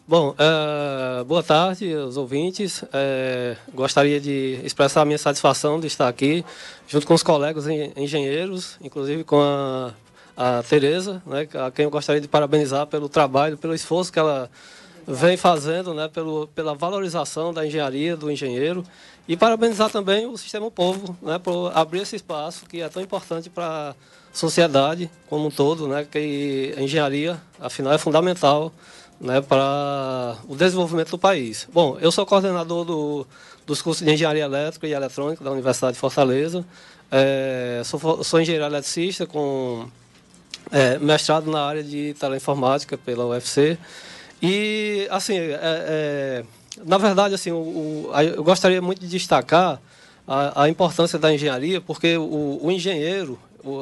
Bom, 0.07 0.31
uh, 0.31 1.23
boa 1.25 1.43
tarde 1.43 1.93
aos 1.93 2.17
ouvintes. 2.17 2.81
Uh, 2.81 3.55
gostaria 3.73 4.19
de 4.19 4.59
expressar 4.63 5.03
a 5.03 5.05
minha 5.05 5.17
satisfação 5.17 5.79
de 5.79 5.87
estar 5.87 6.07
aqui, 6.07 6.43
junto 6.87 7.05
com 7.05 7.13
os 7.13 7.21
colegas 7.21 7.65
engenheiros, 7.95 8.77
inclusive 8.81 9.23
com 9.23 9.39
a, 9.39 9.93
a 10.35 10.63
Tereza, 10.63 11.21
né, 11.25 11.47
a 11.53 11.69
quem 11.69 11.85
eu 11.85 11.91
gostaria 11.91 12.19
de 12.19 12.27
parabenizar 12.27 12.87
pelo 12.87 13.07
trabalho, 13.07 13.57
pelo 13.57 13.75
esforço 13.75 14.11
que 14.11 14.17
ela 14.17 14.49
vem 15.07 15.37
fazendo, 15.37 15.93
né, 15.93 16.07
pelo, 16.07 16.47
pela 16.47 16.73
valorização 16.73 17.53
da 17.53 17.65
engenharia, 17.65 18.17
do 18.17 18.31
engenheiro, 18.31 18.83
e 19.27 19.37
parabenizar 19.37 19.89
também 19.91 20.25
o 20.25 20.35
Sistema 20.35 20.69
Povo 20.71 21.15
né, 21.21 21.37
por 21.37 21.71
abrir 21.75 22.01
esse 22.01 22.15
espaço 22.15 22.65
que 22.65 22.81
é 22.81 22.89
tão 22.89 23.01
importante 23.01 23.51
para 23.51 23.91
a 23.91 23.95
sociedade 24.33 25.09
como 25.29 25.47
um 25.47 25.51
todo, 25.51 25.87
né, 25.87 26.07
que 26.09 26.73
a 26.75 26.81
engenharia, 26.81 27.39
afinal, 27.59 27.93
é 27.93 27.99
fundamental 27.99 28.73
né, 29.21 29.39
para 29.39 30.37
o 30.47 30.55
desenvolvimento 30.55 31.11
do 31.11 31.17
país. 31.17 31.67
Bom, 31.71 31.97
eu 32.01 32.11
sou 32.11 32.25
coordenador 32.25 32.83
do, 32.83 33.27
dos 33.65 33.81
cursos 33.81 34.05
de 34.05 34.11
Engenharia 34.11 34.43
Elétrica 34.43 34.87
e 34.87 34.93
Eletrônica 34.93 35.43
da 35.43 35.51
Universidade 35.51 35.93
de 35.93 35.99
Fortaleza. 35.99 36.65
É, 37.11 37.81
sou, 37.85 38.23
sou 38.23 38.41
engenheiro 38.41 38.65
eletricista 38.65 39.27
com 39.27 39.87
é, 40.71 40.97
mestrado 40.97 41.51
na 41.51 41.63
área 41.63 41.83
de 41.83 42.15
teleinformática 42.19 42.97
pela 42.97 43.25
UFC. 43.27 43.77
E, 44.41 45.07
assim, 45.11 45.37
é, 45.37 45.59
é 45.61 46.43
na 46.83 46.97
verdade, 46.97 47.35
assim, 47.35 47.51
o, 47.51 47.57
o, 47.57 48.11
eu 48.35 48.43
gostaria 48.43 48.81
muito 48.81 49.01
de 49.01 49.07
destacar 49.07 49.79
a, 50.27 50.63
a 50.63 50.69
importância 50.69 51.19
da 51.19 51.33
engenharia, 51.33 51.81
porque 51.81 52.17
o, 52.17 52.59
o 52.61 52.71
engenheiro, 52.71 53.37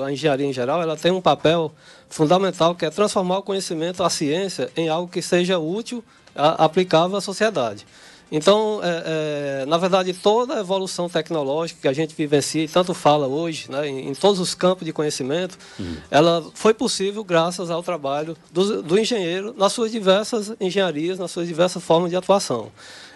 a 0.06 0.12
engenharia 0.12 0.46
em 0.46 0.54
geral, 0.54 0.82
ela 0.82 0.98
tem 0.98 1.12
um 1.12 1.22
papel 1.22 1.72
fundamental 2.10 2.76
que 2.76 2.86
é 2.86 2.90
transformar 2.90 3.40
o 3.40 3.44
conhecimento, 3.44 4.04
a 4.04 4.10
ciência, 4.10 4.70
em 4.76 4.90
algo 4.90 5.12
que 5.12 5.22
seja 5.22 5.60
útil, 5.60 6.04
a, 6.36 6.66
aplicável 6.66 7.18
à 7.18 7.22
sociedade. 7.22 7.86
Então, 8.32 8.80
é, 8.84 9.64
é, 9.64 9.66
na 9.66 9.78
verdade, 9.78 10.14
toda 10.14 10.56
a 10.56 10.60
evolução 10.60 11.10
tecnológica 11.10 11.82
que 11.82 11.88
a 11.88 11.94
gente 11.94 12.14
vivencia 12.16 12.64
e 12.64 12.68
tanto 12.68 12.94
fala 12.94 13.28
hoje, 13.28 13.72
né, 13.72 13.88
em, 13.88 14.10
em, 14.10 14.14
todos 14.14 14.40
os 14.40 14.54
campos 14.54 14.86
de 14.86 14.94
conhecimento, 14.94 15.58
uhum. 15.80 15.98
ela 16.12 16.46
foi 16.54 16.74
possível 16.74 17.24
graças 17.24 17.72
ao 17.72 17.82
trabalho 17.82 18.38
do, 18.52 18.84
do, 18.84 19.00
engenheiro 19.00 19.56
nas 19.58 19.74
suas 19.74 19.92
diversas 19.92 20.54
engenharias, 20.60 21.18
nas 21.18 21.32
suas 21.32 21.48
diversas 21.48 21.84
formas 21.84 22.12
de 22.12 22.16
atuação. 22.16 22.72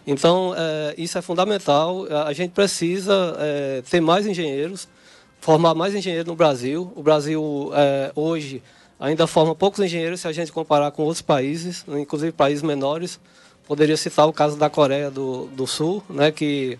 Então, 0.06 0.54
é, 0.58 0.96
isso 0.98 1.18
é 1.18 1.22
fundamental. 1.22 2.06
A 2.26 2.34
gente 2.34 2.52
precisa 2.52 3.36
é, 3.38 3.84
ter 3.88 4.02
mais 4.02 4.26
engenheiros, 4.26 4.88
formar 5.44 5.76
mais 5.76 5.94
engenheiros 5.94 6.26
no 6.26 6.36
Brasil. 6.36 6.90
O 6.96 7.04
Brasil, 7.04 7.70
é, 7.76 8.14
hoje, 8.16 8.64
ainda 8.98 9.28
forma 9.28 9.54
poucos 9.54 9.82
engenheiros 9.82 10.22
se 10.22 10.28
a 10.28 10.32
gente 10.32 10.54
comparar 10.54 10.90
com 10.92 11.04
outros 11.04 11.22
países, 11.22 11.84
inclusive 11.90 12.32
países 12.32 12.64
menores. 12.64 13.20
Poderia 13.68 13.98
citar 13.98 14.26
o 14.26 14.32
caso 14.32 14.56
da 14.56 14.70
Coreia 14.70 15.12
do, 15.12 15.48
do 15.48 15.68
Sul, 15.68 16.02
né, 16.10 16.32
que, 16.32 16.80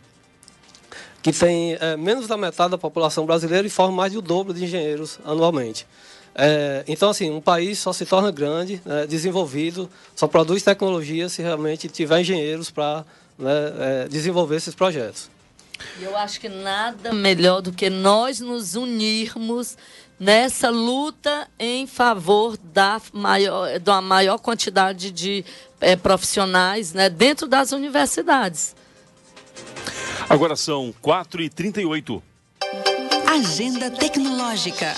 que 1.22 1.34
tem 1.34 1.74
é, 1.74 1.98
menos 1.98 2.26
da 2.26 2.38
metade 2.38 2.72
da 2.72 2.78
população 2.78 3.26
brasileira 3.26 3.68
e 3.68 3.70
forma 3.70 3.98
mais 3.98 4.14
de 4.14 4.18
o 4.18 4.22
dobro 4.22 4.54
de 4.54 4.64
engenheiros 4.64 5.20
anualmente. 5.26 5.86
É, 6.34 6.86
então, 6.88 7.10
assim, 7.10 7.30
um 7.30 7.42
país 7.42 7.80
só 7.80 7.92
se 7.92 8.06
torna 8.06 8.32
grande, 8.32 8.82
né, 8.86 9.06
desenvolvido, 9.06 9.90
só 10.16 10.26
produz 10.26 10.64
tecnologia 10.64 11.28
se 11.28 11.42
realmente 11.42 11.90
tiver 11.90 12.22
engenheiros 12.22 12.72
para 12.72 13.04
né, 13.38 13.52
é, 13.80 14.08
desenvolver 14.08 14.56
esses 14.56 14.74
projetos. 14.74 15.33
Eu 16.02 16.18
acho 16.18 16.40
que 16.40 16.50
nada 16.50 17.14
melhor 17.14 17.62
do 17.62 17.72
que 17.72 17.90
nós 17.90 18.40
nos 18.40 18.76
unirmos 18.76 19.78
nessa 20.20 20.70
luta 20.70 21.48
em 21.60 21.86
favor 21.86 22.58
da 22.58 23.02
maior, 23.12 23.80
da 23.80 24.02
maior 24.02 24.38
quantidade 24.38 25.12
de 25.12 25.44
é, 25.82 25.96
profissionais 25.96 26.94
né, 26.94 27.10
dentro 27.10 27.48
das 27.48 27.72
universidades. 27.72 28.76
Agora 30.30 30.56
são 30.56 30.94
4h38. 31.04 32.22
Agenda 33.28 33.92
Tecnológica. 33.92 34.94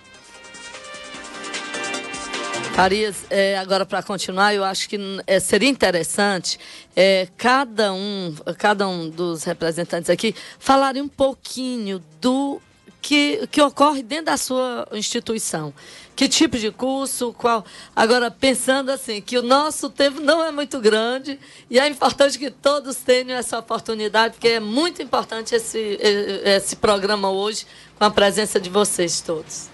Farias, 2.75 3.23
é, 3.29 3.57
agora 3.57 3.85
para 3.85 4.03
continuar, 4.03 4.53
eu 4.53 4.61
acho 4.61 4.89
que 4.89 4.99
é, 5.25 5.39
seria 5.39 5.69
interessante 5.69 6.59
é, 6.93 7.25
cada, 7.37 7.93
um, 7.93 8.35
cada 8.57 8.85
um 8.85 9.09
dos 9.09 9.45
representantes 9.45 10.09
aqui 10.09 10.35
falarem 10.59 11.01
um 11.01 11.07
pouquinho 11.07 12.03
do 12.19 12.59
que, 13.01 13.47
que 13.47 13.61
ocorre 13.61 14.03
dentro 14.03 14.25
da 14.25 14.35
sua 14.35 14.85
instituição. 14.91 15.73
Que 16.17 16.27
tipo 16.27 16.57
de 16.57 16.69
curso, 16.69 17.31
qual. 17.31 17.65
Agora, 17.95 18.29
pensando 18.29 18.91
assim, 18.91 19.21
que 19.21 19.37
o 19.37 19.41
nosso 19.41 19.89
tempo 19.89 20.19
não 20.19 20.43
é 20.43 20.51
muito 20.51 20.77
grande 20.81 21.39
e 21.69 21.79
é 21.79 21.87
importante 21.87 22.37
que 22.37 22.51
todos 22.51 22.97
tenham 22.97 23.37
essa 23.37 23.57
oportunidade, 23.57 24.33
porque 24.33 24.49
é 24.49 24.59
muito 24.59 25.01
importante 25.01 25.55
esse, 25.55 25.97
esse 26.43 26.75
programa 26.75 27.29
hoje, 27.29 27.65
com 27.97 28.03
a 28.03 28.11
presença 28.11 28.59
de 28.59 28.69
vocês 28.69 29.21
todos. 29.21 29.69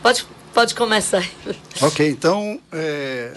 Pode 0.00 0.24
Pode 0.52 0.74
começar. 0.74 1.28
Ok, 1.80 2.08
então 2.08 2.60
é, 2.72 3.36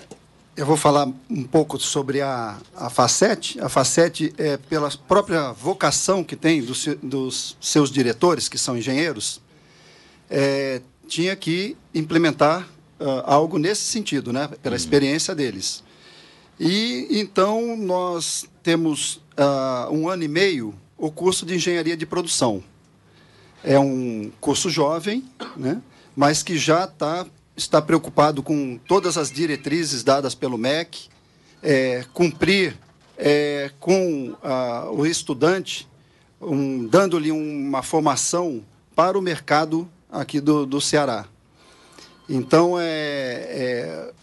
eu 0.55 0.65
vou 0.65 0.75
falar 0.75 1.08
um 1.29 1.43
pouco 1.43 1.79
sobre 1.79 2.22
a, 2.22 2.58
a 2.75 2.89
Facete. 2.89 3.60
A 3.60 3.70
Facete, 3.70 4.34
é, 4.38 4.58
pela 4.58 4.89
própria 5.08 5.51
vocação 5.51 6.24
que 6.24 6.36
tem 6.36 6.62
dos, 6.62 6.88
dos 7.01 7.58
seus 7.62 7.91
diretores, 7.91 8.48
que 8.50 8.58
são 8.58 8.77
engenheiros, 8.77 9.41
é, 10.29 10.82
tinha 11.08 11.36
que 11.36 11.77
implementar 11.93 12.67
uh, 13.00 13.24
algo 13.25 13.58
nesse 13.58 13.84
sentido, 13.84 14.34
né, 14.34 14.50
pela 14.62 14.75
experiência 14.75 15.36
deles. 15.36 15.84
E 16.60 17.08
então 17.12 17.75
nós 17.75 18.46
temos 18.62 19.15
uh, 19.38 19.91
um 19.91 20.08
ano 20.08 20.24
e 20.24 20.27
meio 20.27 20.74
o 20.98 21.12
curso 21.12 21.46
de 21.46 21.55
engenharia 21.55 21.98
de 21.98 22.05
produção. 22.05 22.63
É 23.63 23.79
um 23.79 24.32
curso 24.39 24.70
jovem, 24.70 25.24
né? 25.55 25.82
Mas 26.15 26.43
que 26.43 26.58
já 26.58 26.88
tá, 26.88 27.25
está 27.55 27.82
preocupado 27.82 28.43
com 28.43 28.77
todas 28.88 29.17
as 29.17 29.32
diretrizes 29.32 30.03
dadas 30.03 30.36
pelo 30.36 30.58
MEC, 30.58 31.10
é, 31.62 32.05
cumprir 32.13 32.77
é, 33.17 33.72
com 33.79 34.36
a, 34.43 34.89
o 34.91 35.05
estudante, 35.05 35.88
um, 36.41 36.86
dando-lhe 36.86 37.32
uma 37.32 37.82
formação 37.82 38.63
para 38.96 39.17
o 39.17 39.22
mercado 39.22 39.89
aqui 40.12 40.39
do, 40.39 40.65
do 40.65 40.82
Ceará. 40.82 41.25
Então, 42.29 42.79
é, 42.79 42.84
é 42.86 44.13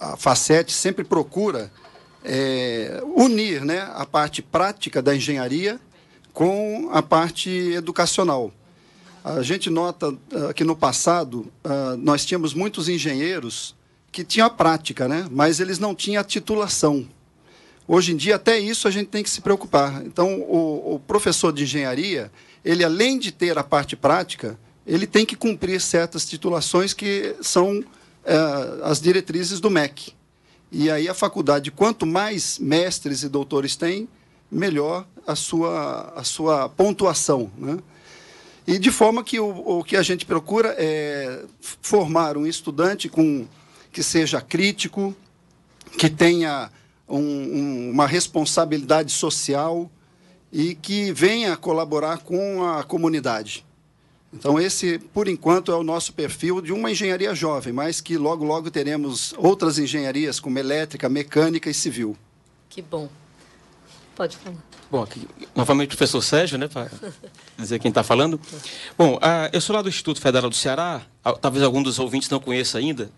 a 0.00 0.16
Facete 0.16 0.72
sempre 0.72 1.04
procura 1.04 1.70
é, 2.24 3.02
unir 3.16 3.64
né, 3.64 3.88
a 3.94 4.06
parte 4.06 4.42
prática 4.42 5.02
da 5.02 5.14
engenharia 5.14 5.80
com 6.32 6.88
a 6.92 7.02
parte 7.02 7.50
educacional. 7.50 8.52
A 9.36 9.42
gente 9.42 9.68
nota 9.68 10.08
uh, 10.08 10.54
que 10.54 10.64
no 10.64 10.74
passado 10.74 11.40
uh, 11.64 11.96
nós 11.98 12.24
tínhamos 12.24 12.54
muitos 12.54 12.88
engenheiros 12.88 13.74
que 14.10 14.24
tinham 14.24 14.46
a 14.46 14.50
prática, 14.50 15.06
né? 15.06 15.26
mas 15.30 15.60
eles 15.60 15.78
não 15.78 15.94
tinham 15.94 16.20
a 16.20 16.24
titulação. 16.24 17.06
Hoje 17.86 18.12
em 18.12 18.16
dia, 18.16 18.36
até 18.36 18.58
isso 18.58 18.88
a 18.88 18.90
gente 18.90 19.08
tem 19.08 19.22
que 19.22 19.30
se 19.30 19.40
preocupar. 19.40 20.02
Então, 20.04 20.40
o, 20.40 20.94
o 20.94 21.00
professor 21.00 21.52
de 21.52 21.64
engenharia, 21.64 22.30
ele 22.64 22.84
além 22.84 23.18
de 23.18 23.30
ter 23.30 23.58
a 23.58 23.64
parte 23.64 23.96
prática, 23.96 24.58
ele 24.86 25.06
tem 25.06 25.26
que 25.26 25.36
cumprir 25.36 25.80
certas 25.80 26.26
titulações 26.26 26.94
que 26.94 27.36
são 27.42 27.78
uh, 27.78 28.84
as 28.84 29.00
diretrizes 29.00 29.60
do 29.60 29.70
MEC. 29.70 30.12
E 30.70 30.90
aí 30.90 31.08
a 31.08 31.14
faculdade, 31.14 31.70
quanto 31.70 32.06
mais 32.06 32.58
mestres 32.58 33.22
e 33.22 33.28
doutores 33.28 33.76
tem, 33.76 34.08
melhor 34.50 35.06
a 35.26 35.34
sua, 35.34 36.12
a 36.16 36.24
sua 36.24 36.68
pontuação. 36.68 37.50
Né? 37.56 37.78
E 38.68 38.78
de 38.78 38.90
forma 38.90 39.24
que 39.24 39.40
o, 39.40 39.78
o 39.78 39.82
que 39.82 39.96
a 39.96 40.02
gente 40.02 40.26
procura 40.26 40.74
é 40.76 41.42
formar 41.80 42.36
um 42.36 42.46
estudante 42.46 43.08
com, 43.08 43.46
que 43.90 44.02
seja 44.02 44.42
crítico, 44.42 45.16
que 45.96 46.10
tenha 46.10 46.70
um, 47.08 47.18
um, 47.18 47.90
uma 47.92 48.06
responsabilidade 48.06 49.10
social 49.10 49.90
e 50.52 50.74
que 50.74 51.10
venha 51.14 51.56
colaborar 51.56 52.18
com 52.18 52.62
a 52.62 52.84
comunidade. 52.84 53.64
Então, 54.34 54.60
esse, 54.60 54.98
por 54.98 55.28
enquanto, 55.28 55.72
é 55.72 55.74
o 55.74 55.82
nosso 55.82 56.12
perfil 56.12 56.60
de 56.60 56.70
uma 56.70 56.90
engenharia 56.90 57.34
jovem, 57.34 57.72
mas 57.72 58.02
que 58.02 58.18
logo, 58.18 58.44
logo 58.44 58.70
teremos 58.70 59.32
outras 59.38 59.78
engenharias, 59.78 60.38
como 60.38 60.58
elétrica, 60.58 61.08
mecânica 61.08 61.70
e 61.70 61.74
civil. 61.74 62.14
Que 62.68 62.82
bom. 62.82 63.08
Pode 64.18 64.36
falar. 64.36 64.56
Bom, 64.90 65.00
aqui, 65.00 65.28
novamente 65.54 65.94
o 65.94 65.96
professor 65.96 66.20
Sérgio, 66.20 66.58
né, 66.58 66.66
para 66.66 66.90
dizer 67.56 67.78
quem 67.78 67.88
está 67.88 68.02
falando. 68.02 68.40
Bom, 68.98 69.14
uh, 69.14 69.48
eu 69.52 69.60
sou 69.60 69.76
lá 69.76 69.80
do 69.80 69.88
Instituto 69.88 70.20
Federal 70.20 70.50
do 70.50 70.56
Ceará, 70.56 71.02
talvez 71.40 71.62
algum 71.62 71.80
dos 71.80 72.00
ouvintes 72.00 72.28
não 72.28 72.40
conheça 72.40 72.78
ainda. 72.78 73.12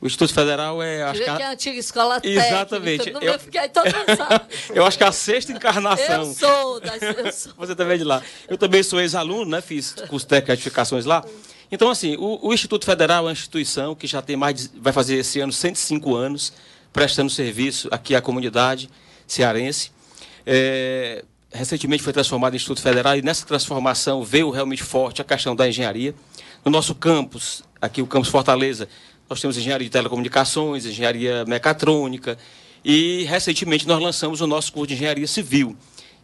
O 0.00 0.06
Instituto 0.06 0.32
Federal 0.32 0.82
é. 0.82 1.02
Acho 1.02 1.22
que, 1.22 1.28
a... 1.28 1.36
que 1.36 1.42
é 1.42 1.46
a 1.46 1.50
antiga 1.50 1.78
escola 1.78 2.20
Exatamente. 2.22 3.04
técnica. 3.04 3.26
Eu, 3.26 3.38
fiquei 3.38 3.68
todo 3.68 3.84
eu 4.74 4.86
acho 4.86 4.96
que 4.96 5.04
é 5.04 5.06
a 5.06 5.12
sexta 5.12 5.52
encarnação. 5.52 6.22
Eu 6.22 6.32
sou, 6.32 6.80
das, 6.80 7.02
eu 7.02 7.32
sou. 7.32 7.52
Você 7.58 7.74
também 7.74 7.96
é 7.96 7.98
de 7.98 8.04
lá. 8.04 8.22
Eu 8.48 8.56
também 8.56 8.82
sou 8.82 8.98
ex-aluno, 8.98 9.50
né? 9.50 9.60
Fiz 9.60 9.94
curso 10.08 10.26
técnico 10.26 10.46
de 10.46 10.52
edificações 10.54 11.04
lá. 11.04 11.22
Então, 11.70 11.90
assim, 11.90 12.16
o, 12.16 12.48
o, 12.48 12.54
Instituto 12.54 12.86
Federal 12.86 13.24
é 13.24 13.26
uma 13.26 13.32
instituição 13.32 13.94
que 13.94 14.06
já 14.06 14.22
tem 14.22 14.36
mais 14.36 14.54
de, 14.54 14.80
vai 14.80 14.92
fazer 14.92 15.16
esse 15.16 15.38
ano 15.38 15.52
105 15.52 16.14
anos, 16.14 16.52
prestando 16.94 17.30
serviço 17.30 17.88
aqui 17.90 18.14
à 18.14 18.22
comunidade 18.22 18.88
cearense. 19.26 19.95
É, 20.46 21.24
recentemente 21.52 22.02
foi 22.02 22.12
transformado 22.12 22.54
em 22.54 22.56
Instituto 22.56 22.80
Federal 22.80 23.16
e 23.16 23.22
nessa 23.22 23.44
transformação 23.44 24.22
veio 24.22 24.50
realmente 24.50 24.82
forte 24.82 25.20
a 25.20 25.24
questão 25.24 25.56
da 25.56 25.68
engenharia. 25.68 26.14
No 26.64 26.70
nosso 26.70 26.94
campus, 26.94 27.64
aqui 27.80 28.00
o 28.00 28.06
campus 28.06 28.28
Fortaleza, 28.28 28.88
nós 29.28 29.40
temos 29.40 29.58
engenharia 29.58 29.86
de 29.86 29.90
telecomunicações, 29.90 30.86
engenharia 30.86 31.44
mecatrônica 31.44 32.38
e 32.84 33.24
recentemente 33.24 33.86
nós 33.86 34.00
lançamos 34.00 34.40
o 34.40 34.46
nosso 34.46 34.72
curso 34.72 34.88
de 34.88 34.94
engenharia 34.94 35.26
civil, 35.26 35.76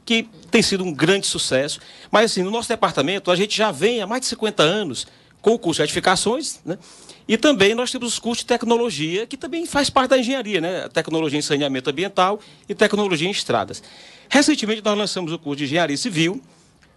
que 0.04 0.28
tem 0.50 0.62
sido 0.62 0.84
um 0.84 0.92
grande 0.92 1.26
sucesso. 1.26 1.80
Mas 2.10 2.30
assim, 2.30 2.42
no 2.42 2.50
nosso 2.50 2.68
departamento 2.68 3.30
a 3.30 3.36
gente 3.36 3.56
já 3.56 3.72
vem 3.72 4.00
há 4.00 4.06
mais 4.06 4.20
de 4.20 4.28
50 4.28 4.62
anos 4.62 5.06
com 5.42 5.50
o 5.50 5.58
curso 5.58 5.78
de 5.78 5.82
edificações, 5.82 6.60
né? 6.64 6.78
E 7.26 7.36
também 7.36 7.74
nós 7.74 7.90
temos 7.90 8.14
os 8.14 8.18
cursos 8.18 8.42
de 8.42 8.46
tecnologia, 8.46 9.26
que 9.26 9.36
também 9.36 9.66
faz 9.66 9.90
parte 9.90 10.10
da 10.10 10.18
engenharia, 10.18 10.60
né? 10.60 10.88
Tecnologia 10.88 11.38
em 11.38 11.42
saneamento 11.42 11.90
ambiental 11.90 12.40
e 12.68 12.74
tecnologia 12.74 13.28
em 13.28 13.30
estradas. 13.30 13.82
Recentemente 14.28 14.82
nós 14.84 14.96
lançamos 14.96 15.32
o 15.32 15.38
curso 15.38 15.58
de 15.58 15.64
engenharia 15.64 15.96
civil. 15.96 16.40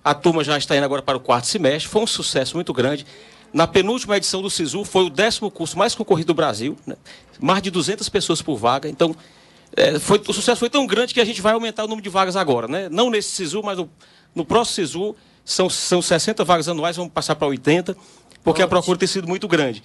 A 0.04 0.14
turma 0.14 0.44
já 0.44 0.58
está 0.58 0.76
indo 0.78 0.84
agora 0.84 1.02
para 1.02 1.18
o 1.18 1.20
quarto 1.20 1.48
semestre. 1.48 1.90
Foi 1.90 2.04
um 2.04 2.08
sucesso 2.08 2.56
muito 2.56 2.72
grande. 2.72 3.06
Na 3.52 3.66
penúltima 3.66 4.18
edição 4.18 4.42
do 4.42 4.50
SISU, 4.50 4.84
foi 4.84 5.06
o 5.06 5.10
décimo 5.10 5.50
curso 5.50 5.78
mais 5.78 5.96
concorrido 5.96 6.28
do 6.28 6.34
Brasil. 6.34 6.78
Né? 6.86 6.96
Mais 7.40 7.62
de 7.62 7.72
200 7.72 8.08
pessoas 8.10 8.42
por 8.42 8.58
vaga. 8.58 8.88
Então, 8.88 9.16
é, 9.76 9.98
foi, 10.00 10.22
o 10.28 10.34
sucesso 10.34 10.60
foi 10.60 10.70
tão 10.70 10.86
grande 10.86 11.14
que 11.14 11.22
a 11.22 11.26
gente 11.26 11.42
vai 11.42 11.54
aumentar 11.54 11.84
o 11.84 11.88
número 11.88 12.04
de 12.04 12.10
vagas 12.10 12.36
agora. 12.36 12.68
Né? 12.68 12.90
Não 12.90 13.10
nesse 13.10 13.30
SISU, 13.30 13.64
mas 13.64 13.78
no, 13.78 13.90
no 14.34 14.46
próximo 14.46 14.76
SISU, 14.76 15.16
são, 15.46 15.70
são 15.70 16.02
60 16.02 16.44
vagas 16.44 16.68
anuais, 16.68 16.98
vamos 16.98 17.14
passar 17.14 17.36
para 17.36 17.48
80, 17.48 17.96
porque 18.46 18.62
a 18.62 18.68
procura 18.68 18.98
tem 18.98 19.08
sido 19.08 19.28
muito 19.28 19.48
grande. 19.48 19.84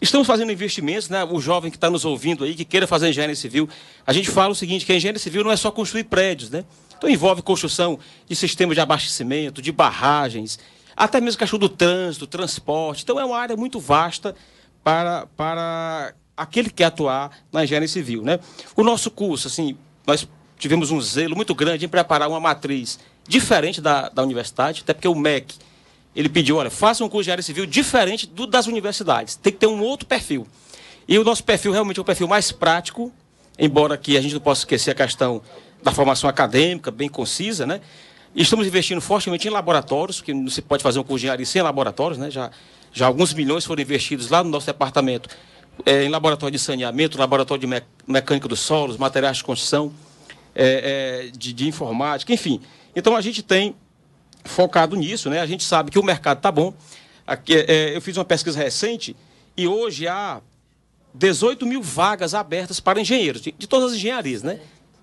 Estamos 0.00 0.28
fazendo 0.28 0.52
investimentos, 0.52 1.08
né? 1.08 1.24
O 1.24 1.40
jovem 1.40 1.68
que 1.68 1.76
está 1.76 1.90
nos 1.90 2.04
ouvindo 2.04 2.44
aí, 2.44 2.54
que 2.54 2.64
queira 2.64 2.86
fazer 2.86 3.08
engenharia 3.08 3.34
civil, 3.34 3.68
a 4.06 4.12
gente 4.12 4.30
fala 4.30 4.52
o 4.52 4.54
seguinte, 4.54 4.86
que 4.86 4.92
a 4.92 4.96
engenharia 4.96 5.18
civil 5.18 5.42
não 5.42 5.50
é 5.50 5.56
só 5.56 5.72
construir 5.72 6.04
prédios, 6.04 6.48
né? 6.48 6.64
Então 6.96 7.10
envolve 7.10 7.42
construção 7.42 7.98
de 8.28 8.36
sistemas 8.36 8.76
de 8.76 8.80
abastecimento, 8.80 9.60
de 9.60 9.72
barragens, 9.72 10.60
até 10.96 11.20
mesmo 11.20 11.38
questão 11.38 11.58
do 11.58 11.68
trânsito, 11.68 12.28
transporte. 12.28 13.02
Então 13.02 13.18
é 13.18 13.24
uma 13.24 13.36
área 13.36 13.56
muito 13.56 13.80
vasta 13.80 14.34
para, 14.84 15.26
para 15.36 16.14
aquele 16.36 16.68
que 16.68 16.76
quer 16.76 16.84
atuar 16.84 17.36
na 17.52 17.64
engenharia 17.64 17.88
civil. 17.88 18.22
Né? 18.22 18.38
O 18.76 18.84
nosso 18.84 19.10
curso, 19.10 19.48
assim, 19.48 19.76
nós 20.06 20.28
tivemos 20.56 20.92
um 20.92 21.00
zelo 21.00 21.34
muito 21.34 21.54
grande 21.54 21.84
em 21.84 21.88
preparar 21.88 22.28
uma 22.28 22.38
matriz 22.38 23.00
diferente 23.26 23.80
da, 23.80 24.08
da 24.08 24.22
universidade, 24.22 24.82
até 24.82 24.94
porque 24.94 25.08
o 25.08 25.14
MEC 25.14 25.56
ele 26.14 26.28
pediu, 26.28 26.56
olha, 26.56 26.70
faça 26.70 27.04
um 27.04 27.08
curso 27.08 27.22
de 27.22 27.26
engenharia 27.26 27.42
civil 27.42 27.66
diferente 27.66 28.26
do 28.26 28.46
das 28.46 28.66
universidades. 28.66 29.36
Tem 29.36 29.52
que 29.52 29.58
ter 29.58 29.66
um 29.66 29.80
outro 29.82 30.06
perfil. 30.06 30.46
E 31.06 31.18
o 31.18 31.24
nosso 31.24 31.44
perfil 31.44 31.72
realmente 31.72 31.98
é 31.98 32.02
um 32.02 32.04
perfil 32.04 32.28
mais 32.28 32.52
prático, 32.52 33.12
embora 33.58 33.96
que 33.96 34.16
a 34.16 34.20
gente 34.20 34.34
não 34.34 34.40
possa 34.40 34.62
esquecer 34.62 34.90
a 34.90 34.94
questão 34.94 35.40
da 35.82 35.92
formação 35.92 36.28
acadêmica, 36.28 36.90
bem 36.90 37.08
concisa, 37.08 37.66
né? 37.66 37.80
E 38.34 38.42
estamos 38.42 38.66
investindo 38.66 39.00
fortemente 39.00 39.48
em 39.48 39.50
laboratórios, 39.50 40.18
porque 40.18 40.34
não 40.34 40.50
se 40.50 40.60
pode 40.60 40.82
fazer 40.82 40.98
um 40.98 41.02
curso 41.02 41.20
de 41.20 41.26
engenharia 41.26 41.46
sem 41.46 41.62
laboratórios, 41.62 42.18
né? 42.18 42.30
Já, 42.30 42.50
já 42.92 43.06
alguns 43.06 43.32
milhões 43.32 43.64
foram 43.64 43.80
investidos 43.80 44.28
lá 44.28 44.44
no 44.44 44.50
nosso 44.50 44.66
departamento 44.66 45.28
é, 45.86 46.04
em 46.04 46.08
laboratório 46.08 46.52
de 46.52 46.58
saneamento, 46.58 47.18
laboratório 47.18 47.60
de 47.60 47.66
me 47.66 47.82
mecânica 48.06 48.48
dos 48.48 48.60
solos, 48.60 48.96
materiais 48.96 49.38
de 49.38 49.44
construção, 49.44 49.92
é, 50.54 51.28
é, 51.28 51.36
de, 51.36 51.52
de 51.52 51.68
informática, 51.68 52.32
enfim. 52.32 52.60
Então 52.94 53.16
a 53.16 53.20
gente 53.20 53.42
tem 53.42 53.74
focado 54.44 54.96
nisso, 54.96 55.28
né? 55.30 55.40
A 55.40 55.46
gente 55.46 55.64
sabe 55.64 55.90
que 55.90 55.98
o 55.98 56.04
mercado 56.04 56.38
está 56.38 56.50
bom. 56.50 56.72
Aqui, 57.26 57.54
é, 57.54 57.96
eu 57.96 58.00
fiz 58.00 58.16
uma 58.16 58.24
pesquisa 58.24 58.58
recente 58.58 59.14
e 59.56 59.66
hoje 59.66 60.08
há 60.08 60.40
18 61.14 61.66
mil 61.66 61.82
vagas 61.82 62.34
abertas 62.34 62.80
para 62.80 63.00
engenheiros, 63.00 63.42
de, 63.42 63.52
de 63.52 63.66
todas 63.66 63.90
as 63.90 63.96
engenharias, 63.96 64.42
né? 64.42 64.60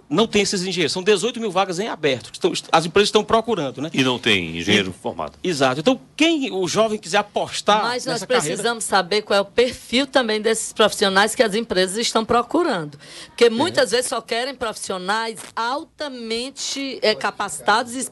Não 0.10 0.28
tem 0.28 0.44
esses 0.44 0.62
engenheiros. 0.62 0.92
São 0.92 1.02
18 1.02 1.40
mil 1.40 1.52
vagas 1.52 1.80
em 1.80 1.88
aberto. 1.88 2.30
Estão, 2.32 2.54
as 2.72 2.86
empresas 2.86 3.08
estão 3.08 3.24
procurando, 3.24 3.82
né? 3.82 3.90
E 3.94 4.04
não 4.04 4.20
tem 4.20 4.58
engenheiro 4.58 4.94
e, 4.96 5.02
formado. 5.02 5.34
Exato. 5.44 5.80
Então, 5.80 6.00
quem 6.16 6.52
o 6.52 6.68
jovem 6.68 7.00
quiser 7.00 7.18
apostar. 7.18 7.84
Mas 7.84 8.06
nós 8.06 8.24
precisamos 8.24 8.86
carreira... 8.86 9.06
saber 9.08 9.22
qual 9.24 9.38
é 9.38 9.42
o 9.42 9.46
perfil 9.46 10.06
também 10.06 10.40
desses 10.40 10.72
profissionais 10.72 11.34
que 11.34 11.42
as 11.42 11.56
empresas 11.56 11.98
estão 11.98 12.24
procurando. 12.24 13.00
Porque 13.28 13.50
muitas 13.50 13.92
é. 13.92 13.98
vezes 13.98 14.10
só 14.10 14.22
querem 14.22 14.54
profissionais 14.54 15.40
altamente 15.56 17.00
é, 17.02 17.16
capacitados 17.16 17.96
e, 17.96 18.08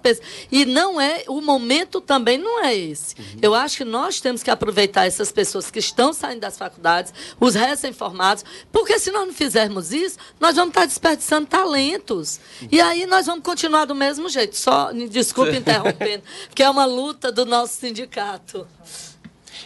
e 0.51 0.65
não 0.65 0.99
é. 0.99 1.23
O 1.27 1.41
momento 1.41 2.01
também 2.01 2.39
não 2.39 2.63
é 2.63 2.75
esse. 2.75 3.15
Uhum. 3.19 3.25
Eu 3.41 3.53
acho 3.53 3.77
que 3.77 3.85
nós 3.85 4.19
temos 4.19 4.41
que 4.41 4.49
aproveitar 4.49 5.05
essas 5.05 5.31
pessoas 5.31 5.69
que 5.69 5.79
estão 5.79 6.11
saindo 6.11 6.41
das 6.41 6.57
faculdades, 6.57 7.13
os 7.39 7.53
recém-formados, 7.53 8.43
porque 8.71 8.97
se 8.97 9.11
nós 9.11 9.27
não 9.27 9.33
fizermos 9.33 9.91
isso, 9.93 10.17
nós 10.39 10.55
vamos 10.55 10.69
estar 10.69 10.85
desperdiçando 10.85 11.45
talento 11.47 11.82
talentos. 11.83 12.39
E 12.71 12.79
aí 12.79 13.05
nós 13.05 13.25
vamos 13.25 13.43
continuar 13.43 13.85
do 13.85 13.95
mesmo 13.95 14.29
jeito. 14.29 14.55
Só, 14.55 14.93
me 14.93 15.07
desculpe 15.07 15.55
interrompendo, 15.57 16.23
porque 16.47 16.63
é 16.63 16.69
uma 16.69 16.85
luta 16.85 17.31
do 17.31 17.45
nosso 17.45 17.75
sindicato. 17.75 18.65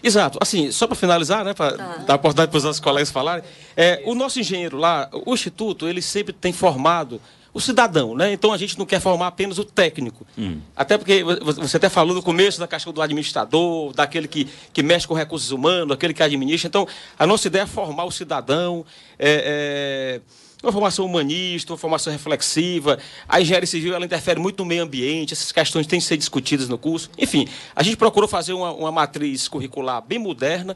Exato. 0.01 0.37
Assim, 0.41 0.71
só 0.71 0.85
para 0.85 0.95
finalizar, 0.95 1.43
né, 1.43 1.53
para 1.53 1.77
tá. 1.77 1.95
dar 2.05 2.15
oportunidade 2.15 2.51
para 2.51 2.57
os 2.57 2.63
nossos 2.63 2.79
colegas 2.79 3.09
falarem, 3.09 3.43
é, 3.75 4.01
o 4.05 4.13
nosso 4.13 4.39
engenheiro 4.39 4.77
lá, 4.77 5.09
o 5.25 5.33
Instituto, 5.33 5.87
ele 5.87 6.01
sempre 6.01 6.33
tem 6.33 6.53
formado 6.53 7.21
o 7.53 7.59
cidadão, 7.59 8.13
né? 8.13 8.31
Então 8.31 8.53
a 8.53 8.57
gente 8.57 8.77
não 8.77 8.85
quer 8.85 8.99
formar 8.99 9.27
apenas 9.27 9.57
o 9.57 9.63
técnico. 9.63 10.27
Hum. 10.37 10.59
Até 10.75 10.95
porque 10.95 11.23
você 11.23 11.77
até 11.77 11.89
falou 11.89 12.13
no 12.13 12.21
começo 12.21 12.59
da 12.59 12.67
questão 12.67 12.93
do 12.93 13.01
administrador, 13.01 13.93
daquele 13.93 14.27
que, 14.27 14.47
que 14.71 14.83
mexe 14.83 15.07
com 15.07 15.15
recursos 15.15 15.49
humanos, 15.49 15.95
aquele 15.95 16.13
que 16.13 16.21
administra. 16.21 16.67
Então, 16.67 16.87
a 17.17 17.25
nossa 17.25 17.47
ideia 17.47 17.63
é 17.63 17.65
formar 17.65 18.03
o 18.03 18.11
cidadão. 18.11 18.85
É, 19.17 20.19
é 20.21 20.46
uma 20.61 20.71
formação 20.71 21.05
humanista, 21.05 21.71
uma 21.71 21.77
formação 21.77 22.11
reflexiva. 22.11 22.97
A 23.27 23.39
engenharia 23.41 23.67
civil 23.67 23.93
ela 23.93 24.05
interfere 24.05 24.39
muito 24.39 24.59
no 24.59 24.65
meio 24.65 24.83
ambiente, 24.83 25.33
essas 25.33 25.51
questões 25.51 25.85
têm 25.85 25.99
que 25.99 26.05
ser 26.05 26.17
discutidas 26.17 26.67
no 26.67 26.77
curso. 26.77 27.09
Enfim, 27.17 27.47
a 27.75 27.83
gente 27.83 27.97
procurou 27.97 28.27
fazer 28.27 28.53
uma, 28.53 28.71
uma 28.71 28.91
matriz 28.91 29.47
curricular 29.47 30.01
bem 30.01 30.19
moderna 30.19 30.75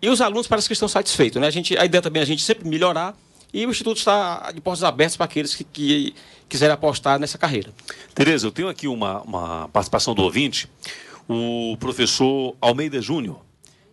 e 0.00 0.08
os 0.08 0.20
alunos 0.20 0.46
parecem 0.46 0.68
que 0.68 0.72
estão 0.72 0.88
satisfeitos. 0.88 1.40
Né? 1.40 1.46
A, 1.46 1.50
gente, 1.50 1.76
a 1.76 1.84
ideia 1.84 2.00
também 2.00 2.20
é 2.20 2.22
a 2.22 2.26
gente 2.26 2.42
sempre 2.42 2.68
melhorar 2.68 3.14
e 3.52 3.66
o 3.66 3.70
Instituto 3.70 3.98
está 3.98 4.50
de 4.52 4.60
portas 4.60 4.84
abertas 4.84 5.16
para 5.16 5.26
aqueles 5.26 5.54
que, 5.54 5.64
que 5.64 6.14
quiserem 6.48 6.72
apostar 6.72 7.18
nessa 7.18 7.36
carreira. 7.36 7.72
Tereza, 8.14 8.46
eu 8.46 8.52
tenho 8.52 8.68
aqui 8.68 8.88
uma, 8.88 9.20
uma 9.22 9.68
participação 9.68 10.14
do 10.14 10.22
ouvinte, 10.22 10.68
o 11.28 11.76
professor 11.78 12.56
Almeida 12.60 13.00
Júnior 13.00 13.40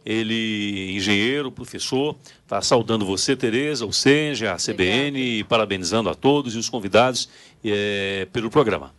ele, 0.07 0.95
engenheiro, 0.95 1.51
professor, 1.51 2.15
está 2.41 2.61
saudando 2.61 3.05
você, 3.05 3.35
Tereza, 3.35 3.85
o 3.85 3.91
Senja, 3.91 4.53
a 4.53 4.55
CBN, 4.55 5.19
e 5.19 5.43
parabenizando 5.43 6.09
a 6.09 6.15
todos 6.15 6.55
e 6.55 6.57
os 6.57 6.69
convidados 6.69 7.27
é, 7.61 8.25
pelo 8.31 8.49
programa. 8.49 8.95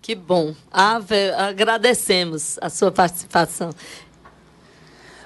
Que 0.00 0.14
bom. 0.14 0.54
Ave, 0.70 1.32
agradecemos 1.32 2.56
a 2.62 2.70
sua 2.70 2.92
participação. 2.92 3.70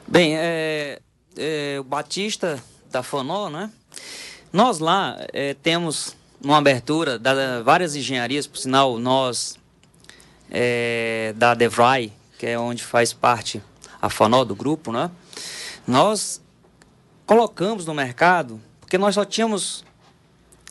Bem, 0.08 0.34
é, 0.34 0.98
é, 1.36 1.76
o 1.78 1.84
Batista 1.84 2.58
da 2.90 3.02
FANO, 3.02 3.50
né? 3.50 3.70
Nós 4.50 4.78
lá 4.78 5.18
é, 5.34 5.52
temos 5.52 6.16
uma 6.42 6.56
abertura 6.56 7.18
da 7.18 7.60
várias 7.60 7.94
engenharias, 7.94 8.46
por 8.46 8.56
sinal, 8.56 8.98
nós 8.98 9.58
é, 10.50 11.34
da 11.36 11.52
DeVry, 11.52 12.10
que 12.38 12.46
é 12.46 12.58
onde 12.58 12.82
faz 12.82 13.12
parte 13.12 13.62
a 14.02 14.10
FANOL 14.10 14.44
do 14.44 14.56
grupo, 14.56 14.90
né? 14.90 15.08
Nós 15.86 16.42
colocamos 17.24 17.86
no 17.86 17.94
mercado, 17.94 18.60
porque 18.80 18.98
nós 18.98 19.14
só 19.14 19.24
tínhamos 19.24 19.84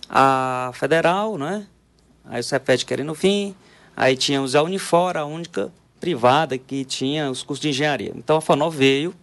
a 0.09 0.71
Federal, 0.73 1.37
né? 1.37 1.65
Aí 2.25 2.41
o 2.41 2.43
CEPET 2.43 2.85
querendo 2.85 3.15
fim, 3.15 3.55
aí 3.95 4.17
tínhamos 4.17 4.53
a 4.53 4.61
Unifor, 4.61 5.15
a 5.15 5.23
única 5.23 5.71
privada 5.99 6.57
que 6.57 6.83
tinha 6.83 7.31
os 7.31 7.41
cursos 7.41 7.61
de 7.61 7.69
engenharia. 7.69 8.11
Então 8.15 8.35
a 8.35 8.41
FANOL 8.41 8.69
veio, 8.69 9.15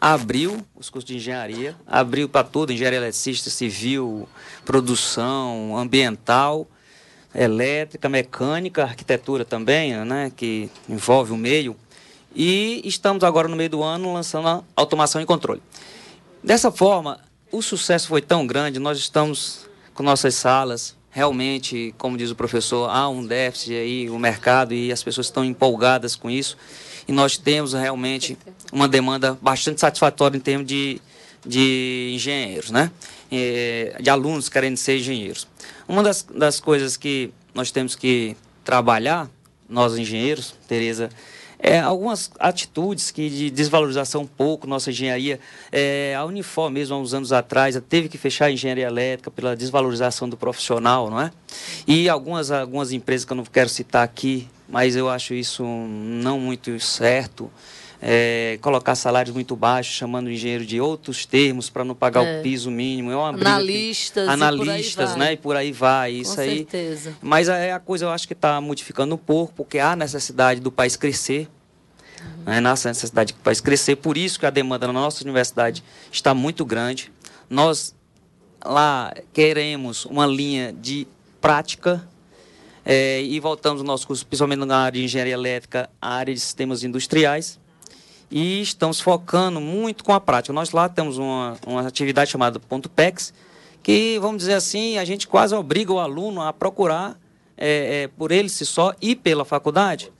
abriu 0.00 0.64
os 0.76 0.88
cursos 0.88 1.08
de 1.08 1.16
engenharia, 1.16 1.74
abriu 1.86 2.28
para 2.28 2.46
tudo, 2.46 2.72
engenharia 2.72 2.98
eletricista, 2.98 3.50
civil, 3.50 4.28
produção, 4.64 5.76
ambiental, 5.76 6.68
elétrica, 7.34 8.08
mecânica, 8.08 8.84
arquitetura 8.84 9.44
também, 9.44 9.92
né, 10.04 10.30
que 10.36 10.70
envolve 10.88 11.32
o 11.32 11.36
meio. 11.36 11.76
E 12.34 12.82
estamos 12.84 13.22
agora 13.22 13.46
no 13.46 13.56
meio 13.56 13.70
do 13.70 13.82
ano 13.82 14.12
lançando 14.12 14.48
a 14.48 14.62
automação 14.74 15.20
e 15.20 15.26
controle. 15.26 15.62
Dessa 16.42 16.70
forma, 16.70 17.20
o 17.52 17.62
sucesso 17.62 18.08
foi 18.08 18.20
tão 18.20 18.46
grande, 18.46 18.78
nós 18.78 18.98
estamos 18.98 19.68
com 19.94 20.02
nossas 20.02 20.34
salas, 20.34 20.96
realmente, 21.10 21.94
como 21.96 22.16
diz 22.16 22.32
o 22.32 22.34
professor, 22.34 22.90
há 22.90 23.08
um 23.08 23.24
déficit 23.24 23.72
aí, 23.74 24.10
o 24.10 24.18
mercado 24.18 24.74
e 24.74 24.90
as 24.90 25.00
pessoas 25.02 25.28
estão 25.28 25.44
empolgadas 25.44 26.16
com 26.16 26.28
isso. 26.28 26.56
E 27.06 27.12
nós 27.12 27.38
temos 27.38 27.72
realmente 27.72 28.36
uma 28.72 28.88
demanda 28.88 29.38
bastante 29.40 29.80
satisfatória 29.80 30.36
em 30.36 30.40
termos 30.40 30.66
de, 30.66 31.00
de 31.46 32.10
engenheiros, 32.14 32.70
né? 32.70 32.90
É, 33.30 33.96
de 34.00 34.10
alunos 34.10 34.48
querendo 34.48 34.76
ser 34.76 34.98
engenheiros. 34.98 35.46
Uma 35.86 36.02
das, 36.02 36.26
das 36.34 36.58
coisas 36.58 36.96
que 36.96 37.30
nós 37.54 37.70
temos 37.70 37.94
que 37.94 38.36
trabalhar, 38.64 39.30
nós 39.68 39.96
engenheiros, 39.96 40.54
Tereza, 40.66 41.10
é, 41.58 41.80
algumas 41.80 42.30
atitudes 42.38 43.10
que 43.10 43.28
de 43.28 43.50
desvalorização 43.50 44.22
um 44.22 44.26
pouco 44.26 44.66
nossa 44.66 44.90
engenharia. 44.90 45.40
É, 45.70 46.14
a 46.16 46.24
Unifor 46.24 46.70
mesmo, 46.70 46.94
há 46.94 46.98
uns 46.98 47.14
anos 47.14 47.32
atrás, 47.32 47.80
teve 47.88 48.08
que 48.08 48.18
fechar 48.18 48.46
a 48.46 48.50
engenharia 48.50 48.86
elétrica 48.86 49.30
pela 49.30 49.56
desvalorização 49.56 50.28
do 50.28 50.36
profissional, 50.36 51.10
não 51.10 51.20
é? 51.20 51.30
E 51.86 52.08
algumas, 52.08 52.50
algumas 52.50 52.92
empresas 52.92 53.24
que 53.24 53.32
eu 53.32 53.36
não 53.36 53.44
quero 53.44 53.68
citar 53.68 54.04
aqui, 54.04 54.48
mas 54.68 54.96
eu 54.96 55.08
acho 55.08 55.34
isso 55.34 55.64
não 55.64 56.38
muito 56.38 56.78
certo. 56.80 57.50
É, 58.06 58.58
colocar 58.60 58.94
salários 58.94 59.34
muito 59.34 59.56
baixos, 59.56 59.94
chamando 59.94 60.26
o 60.26 60.30
engenheiro 60.30 60.66
de 60.66 60.78
outros 60.78 61.24
termos 61.24 61.70
para 61.70 61.82
não 61.84 61.94
pagar 61.94 62.22
é. 62.22 62.38
o 62.38 62.42
piso 62.42 62.70
mínimo. 62.70 63.10
É 63.10 63.16
uma 63.16 63.30
analistas, 63.30 64.28
analistas, 64.28 65.14
e 65.14 65.18
né? 65.18 65.32
E 65.32 65.36
por 65.38 65.56
aí 65.56 65.72
vai. 65.72 66.12
Isso 66.12 66.34
Com 66.34 66.42
aí. 66.42 66.56
Certeza. 66.58 67.16
Mas 67.22 67.48
é 67.48 67.72
a 67.72 67.80
coisa 67.80 68.04
eu 68.04 68.10
acho 68.10 68.26
que 68.26 68.34
está 68.34 68.60
modificando 68.60 69.14
um 69.14 69.18
pouco, 69.18 69.54
porque 69.54 69.78
há 69.78 69.96
necessidade 69.96 70.60
do 70.60 70.70
país 70.70 70.96
crescer. 70.96 71.48
Uhum. 72.20 72.44
Né? 72.44 72.60
Nossa 72.60 72.90
necessidade 72.90 73.32
do 73.32 73.38
país 73.38 73.62
crescer. 73.62 73.96
Por 73.96 74.18
isso 74.18 74.38
que 74.38 74.44
a 74.44 74.50
demanda 74.50 74.86
na 74.86 74.92
nossa 74.92 75.24
universidade 75.24 75.82
está 76.12 76.34
muito 76.34 76.62
grande. 76.62 77.10
Nós 77.48 77.94
lá 78.62 79.14
queremos 79.32 80.04
uma 80.04 80.26
linha 80.26 80.74
de 80.74 81.06
prática 81.40 82.06
é, 82.84 83.22
e 83.22 83.40
voltamos 83.40 83.80
ao 83.80 83.86
nosso 83.86 84.06
curso, 84.06 84.26
principalmente 84.26 84.62
na 84.66 84.76
área 84.76 85.00
de 85.00 85.06
engenharia 85.06 85.32
elétrica, 85.32 85.88
a 86.02 86.16
área 86.16 86.34
de 86.34 86.40
sistemas 86.40 86.84
industriais 86.84 87.63
e 88.34 88.60
estamos 88.60 88.98
focando 89.00 89.60
muito 89.60 90.02
com 90.02 90.12
a 90.12 90.20
prática. 90.20 90.52
Nós 90.52 90.72
lá 90.72 90.88
temos 90.88 91.18
uma, 91.18 91.56
uma 91.64 91.86
atividade 91.86 92.32
chamada 92.32 92.58
Ponto 92.58 92.90
PEX, 92.90 93.32
que, 93.80 94.18
vamos 94.18 94.38
dizer 94.38 94.54
assim, 94.54 94.98
a 94.98 95.04
gente 95.04 95.28
quase 95.28 95.54
obriga 95.54 95.92
o 95.92 96.00
aluno 96.00 96.42
a 96.42 96.52
procurar 96.52 97.16
é, 97.56 98.02
é, 98.02 98.08
por 98.08 98.32
ele 98.32 98.48
se 98.48 98.66
só 98.66 98.92
e 99.00 99.14
pela 99.14 99.44
faculdade 99.44 100.10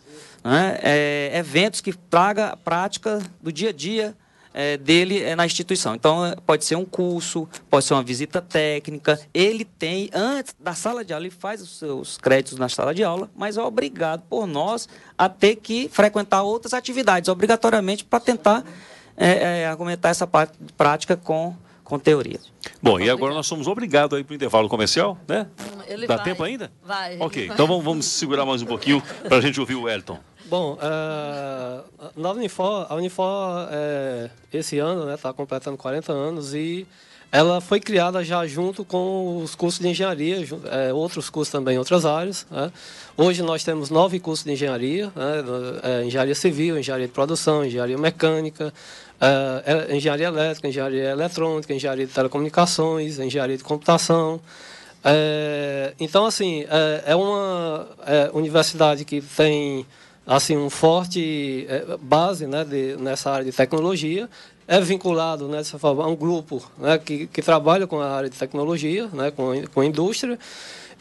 né? 0.45 0.79
é, 0.81 1.33
eventos 1.35 1.81
que 1.81 1.93
traga 1.93 2.51
a 2.51 2.57
prática 2.57 3.21
do 3.43 3.53
dia 3.53 3.71
a 3.71 3.73
dia 3.73 4.15
é, 4.55 4.77
dele 4.77 5.21
é, 5.21 5.35
na 5.35 5.45
instituição. 5.45 5.97
Então, 5.97 6.25
é, 6.25 6.37
pode 6.47 6.65
ser 6.65 6.77
um 6.77 6.85
curso, 6.85 7.49
pode 7.69 7.85
ser 7.85 7.95
uma 7.95 8.03
visita 8.05 8.41
técnica. 8.41 9.21
Ele 9.35 9.65
tem, 9.65 10.09
antes 10.15 10.55
da 10.59 10.75
sala 10.75 11.05
de 11.05 11.13
aula, 11.13 11.27
ele 11.27 11.35
faz 11.35 11.61
os 11.61 11.77
seus 11.77 12.17
créditos 12.17 12.57
na 12.57 12.69
sala 12.69 12.95
de 12.95 13.03
aula, 13.03 13.29
mas 13.37 13.57
é 13.57 13.63
obrigado 13.63 14.23
por 14.31 14.47
nós 14.47 14.89
a 15.19 15.29
ter 15.29 15.57
que 15.57 15.89
frequentar 15.89 16.43
outras 16.43 16.73
atividades, 16.73 17.29
obrigatoriamente, 17.29 18.05
para 18.05 18.21
tentar 18.21 18.65
é, 19.17 19.63
é, 19.63 19.67
argumentar 19.67 20.11
essa 20.11 20.27
parte 20.27 20.57
prática 20.77 21.17
com, 21.17 21.55
com 21.83 21.99
teoria. 21.99 22.39
Bom, 22.81 23.01
e 23.01 23.11
agora 23.11 23.35
nós 23.35 23.47
somos 23.47 23.67
obrigados 23.67 24.17
a 24.17 24.21
ir 24.21 24.25
para 24.25 24.33
o 24.33 24.37
intervalo 24.37 24.69
comercial, 24.69 25.19
né? 25.27 25.47
Ele 25.87 26.07
Dá 26.07 26.17
vai. 26.17 26.25
tempo 26.25 26.43
ainda? 26.43 26.73
Vai. 26.83 27.19
Ok, 27.19 27.47
então 27.53 27.67
vamos, 27.67 27.85
vamos 27.85 28.07
segurar 28.07 28.47
mais 28.47 28.63
um 28.63 28.67
pouquinho 28.67 29.03
para 29.27 29.37
a 29.37 29.41
gente 29.41 29.59
ouvir 29.61 29.75
o 29.75 29.89
Elton. 29.89 30.19
Bom, 30.57 30.79
é, 30.81 31.81
na 32.17 32.31
Unifor, 32.31 32.87
a 32.89 32.95
Unifor 32.95 33.67
é, 33.73 34.31
esse 34.53 34.79
ano 34.79 35.13
está 35.13 35.33
completando 35.33 35.77
40 35.77 36.13
anos 36.13 36.55
e 36.55 36.87
ela 37.33 37.61
foi 37.61 37.81
criada 37.81 38.23
já 38.23 38.47
junto 38.47 38.85
com 38.85 39.39
os 39.43 39.57
cursos 39.57 39.81
de 39.81 39.89
engenharia, 39.89 40.47
é, 40.71 40.93
outros 40.93 41.29
cursos 41.29 41.51
também 41.51 41.75
em 41.75 41.79
outras 41.79 42.07
áreas. 42.07 42.47
né. 42.53 42.71
Hoje 43.17 43.43
nós 43.43 43.65
temos 43.65 43.91
nove 43.91 44.21
cursos 44.21 44.45
de 44.45 44.53
engenharia, 44.53 45.07
né, 45.17 45.45
é, 45.83 46.05
engenharia 46.05 46.37
civil, 46.37 46.79
engenharia 46.79 47.09
de 47.09 47.13
produção, 47.13 47.65
engenharia 47.65 47.99
mecânica, 47.99 48.73
é, 49.21 49.89
é, 49.91 49.97
engenharia 49.97 50.29
elétrica, 50.29 50.69
engenharia 50.69 51.11
eletrônica, 51.11 51.75
engenharia 51.75 52.07
de 52.07 52.13
telecomunicações, 52.13 53.19
engenharia 53.19 53.57
de 53.57 53.65
computação. 53.65 54.41
É, 55.03 55.95
então, 55.99 56.25
assim, 56.25 56.65
é, 57.05 57.17
uma 57.17 57.89
universidade 58.33 59.05
que 59.05 59.21
tem 59.21 59.85
assim 60.27 60.57
um 60.57 60.71
forte 60.71 61.67
é, 61.69 61.97
base 62.01 62.47
né, 62.47 62.65
de, 62.65 62.97
nessa 62.97 63.31
área 63.31 63.45
de 63.45 63.53
tecnologia. 63.53 64.29
É 64.67 64.81
vinculado, 64.81 65.47
né, 65.47 65.59
dessa 65.59 65.79
forma, 65.79 66.05
a 66.05 66.07
um 66.07 66.17
grupo 66.17 66.63
né, 66.79 66.97
que, 66.97 67.27
que 67.27 67.43
trabalha 67.43 67.87
com 67.87 68.01
a 68.01 68.11
área 68.11 68.31
de 68.31 68.37
tecnologia, 68.37 69.09
né, 69.13 69.31
com, 69.31 69.53
com 69.73 69.81
a 69.81 69.87
indústria. 69.87 70.39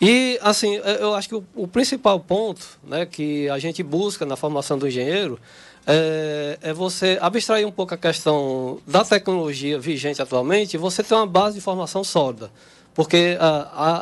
E, 0.01 0.37
assim, 0.41 0.77
é, 0.83 1.01
eu 1.01 1.13
acho 1.13 1.29
que 1.29 1.35
o, 1.35 1.43
o 1.55 1.67
principal 1.67 2.19
ponto 2.19 2.77
né, 2.83 3.05
que 3.05 3.47
a 3.49 3.59
gente 3.59 3.81
busca 3.81 4.25
na 4.25 4.35
formação 4.35 4.77
do 4.77 4.87
engenheiro 4.87 5.39
é, 5.85 6.57
é 6.61 6.73
você 6.73 7.17
abstrair 7.21 7.67
um 7.67 7.71
pouco 7.71 7.93
a 7.93 7.97
questão 7.97 8.79
da 8.87 9.03
tecnologia 9.03 9.79
vigente 9.79 10.21
atualmente 10.21 10.73
e 10.73 10.77
você 10.77 11.03
ter 11.03 11.13
uma 11.13 11.27
base 11.27 11.55
de 11.55 11.61
formação 11.61 12.03
sólida. 12.03 12.51
Porque 12.95 13.37
a, 13.39 13.47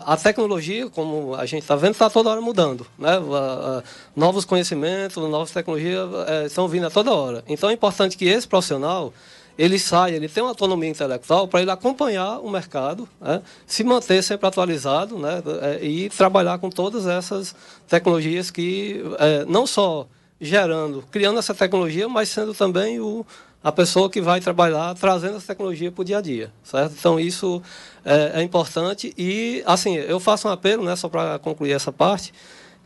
a, 0.06 0.14
a 0.14 0.18
tecnologia, 0.18 0.90
como 0.90 1.34
a 1.36 1.46
gente 1.46 1.62
está 1.62 1.76
vendo, 1.76 1.92
está 1.94 2.10
toda 2.10 2.30
hora 2.30 2.42
mudando. 2.42 2.86
Né? 3.00 3.10
A- 3.12 3.78
a- 3.80 3.84
novos 4.16 4.44
conhecimentos, 4.46 5.16
novas 5.30 5.52
tecnologias 5.52 6.10
estão 6.46 6.68
vindo 6.68 6.88
a 6.88 6.90
toda 6.90 7.14
hora. 7.14 7.44
Então 7.48 7.70
é 7.70 7.74
importante 7.74 8.18
que 8.18 8.26
esse 8.26 8.48
profissional 8.48 9.14
ele 9.58 9.78
saia, 9.78 10.16
ele 10.16 10.28
tenha 10.30 10.46
uma 10.46 10.52
autonomia 10.52 10.90
intelectual 10.90 11.48
para 11.48 11.62
ele 11.62 11.70
acompanhar 11.72 12.40
o 12.40 12.50
mercado, 12.50 13.08
né? 13.20 13.42
se 13.68 13.84
manter 13.84 14.24
sempre 14.24 14.48
atualizado 14.48 15.18
né? 15.20 15.42
eh, 15.62 15.86
e 15.86 16.10
trabalhar 16.10 16.58
com 16.58 16.70
todas 16.70 17.06
essas 17.06 17.54
tecnologias 17.88 18.50
que 18.50 19.04
eh, 19.20 19.46
não 19.48 19.68
só 19.68 20.08
gerando, 20.40 21.04
criando 21.12 21.38
essa 21.38 21.54
tecnologia, 21.54 22.10
mas 22.10 22.30
sendo 22.30 22.54
também 22.54 23.00
o, 23.00 23.26
a 23.64 23.72
pessoa 23.72 24.10
que 24.10 24.20
vai 24.22 24.40
trabalhar 24.42 24.96
trazendo 24.96 25.38
essa 25.38 25.48
tecnologia 25.48 25.92
para 25.92 26.02
o 26.02 26.06
dia 26.06 26.18
a 26.18 26.22
dia, 26.22 26.52
certo? 26.64 26.96
Então 26.98 27.20
isso 27.20 27.62
é, 28.04 28.40
é 28.40 28.44
importante 28.44 29.14
e 29.18 29.62
assim 29.66 29.96
eu 29.96 30.20
faço 30.20 30.48
um 30.48 30.52
apelo, 30.52 30.84
né, 30.84 30.96
só 30.96 31.08
para 31.08 31.38
concluir 31.40 31.72
essa 31.72 31.92
parte, 31.92 32.34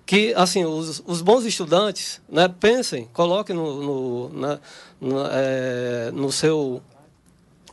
que 0.06 0.34
assim 0.36 0.66
os, 0.66 1.02
os 1.08 1.22
bons 1.22 1.46
estudantes, 1.46 2.22
né, 2.30 2.48
pensem, 2.60 3.08
coloquem 3.14 3.56
no, 3.56 3.82
no, 3.84 4.30
na- 4.34 4.60
na- 5.00 5.30
é, 5.32 6.12
no 6.14 6.32
seu 6.32 6.82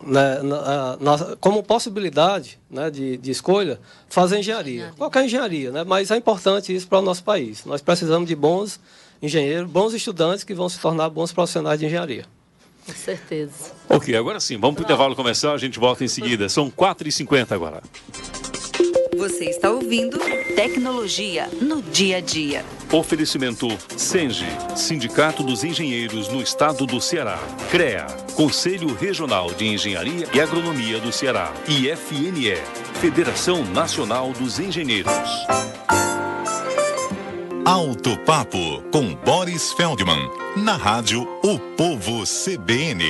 né, 0.05 0.41
na- 0.43 0.97
na- 1.01 1.37
como 1.41 1.63
possibilidade 1.63 2.59
né, 2.71 2.91
de, 2.91 3.17
de 3.17 3.31
escolha 3.31 3.81
fazer 4.09 4.39
engenharia, 4.39 4.93
qualquer 4.97 5.25
engenharia, 5.25 5.71
né, 5.71 5.85
mas 5.85 6.11
é 6.11 6.17
importante 6.17 6.75
isso 6.75 6.87
para 6.89 6.99
o 6.99 7.03
nosso 7.03 7.23
país. 7.25 7.65
Nós 7.65 7.81
precisamos 7.83 8.29
de 8.29 8.35
bons 8.37 8.81
engenheiros, 9.21 9.71
bons 9.71 9.93
estudantes 9.93 10.43
que 10.45 10.55
vão 10.55 10.69
se 10.69 10.79
tornar 10.81 11.09
bons 11.09 11.33
profissionais 11.33 11.79
de 11.79 11.87
engenharia. 11.87 12.25
Com 12.87 12.93
certeza. 12.93 13.73
Ok, 13.89 14.15
agora 14.17 14.41
sim, 14.41 14.59
vamos 14.59 14.77
para 14.77 14.83
o 14.83 14.85
intervalo 14.85 15.15
comercial, 15.15 15.55
a 15.55 15.59
gente 15.59 15.79
volta 15.79 16.05
em 16.05 16.09
seguida. 16.09 16.49
São 16.49 16.71
4h50 16.71 17.53
agora. 17.53 17.83
Você 19.17 19.45
está 19.45 19.71
ouvindo 19.71 20.19
Tecnologia 20.57 21.49
no 21.61 21.83
Dia 21.83 22.17
a 22.17 22.21
Dia. 22.21 22.65
Oferecimento 22.91 23.69
Senge, 23.97 24.47
Sindicato 24.75 25.43
dos 25.43 25.63
Engenheiros 25.63 26.29
no 26.29 26.43
Estado 26.43 26.87
do 26.87 27.01
Ceará. 27.01 27.39
CREA, 27.71 28.07
Conselho 28.35 28.95
Regional 28.95 29.53
de 29.53 29.67
Engenharia 29.67 30.27
e 30.33 30.41
Agronomia 30.41 30.99
do 30.99 31.13
Ceará. 31.13 31.53
E 31.69 31.89
FNE, 31.95 32.57
Federação 33.01 33.65
Nacional 33.67 34.33
dos 34.33 34.59
Engenheiros. 34.59 35.13
Alto 37.73 38.19
Papo 38.19 38.83
com 38.93 39.15
Boris 39.15 39.73
Feldman. 39.73 40.31
Na 40.59 40.77
rádio 40.77 41.27
O 41.43 41.59
Povo 41.75 42.23
CBN. 42.27 43.03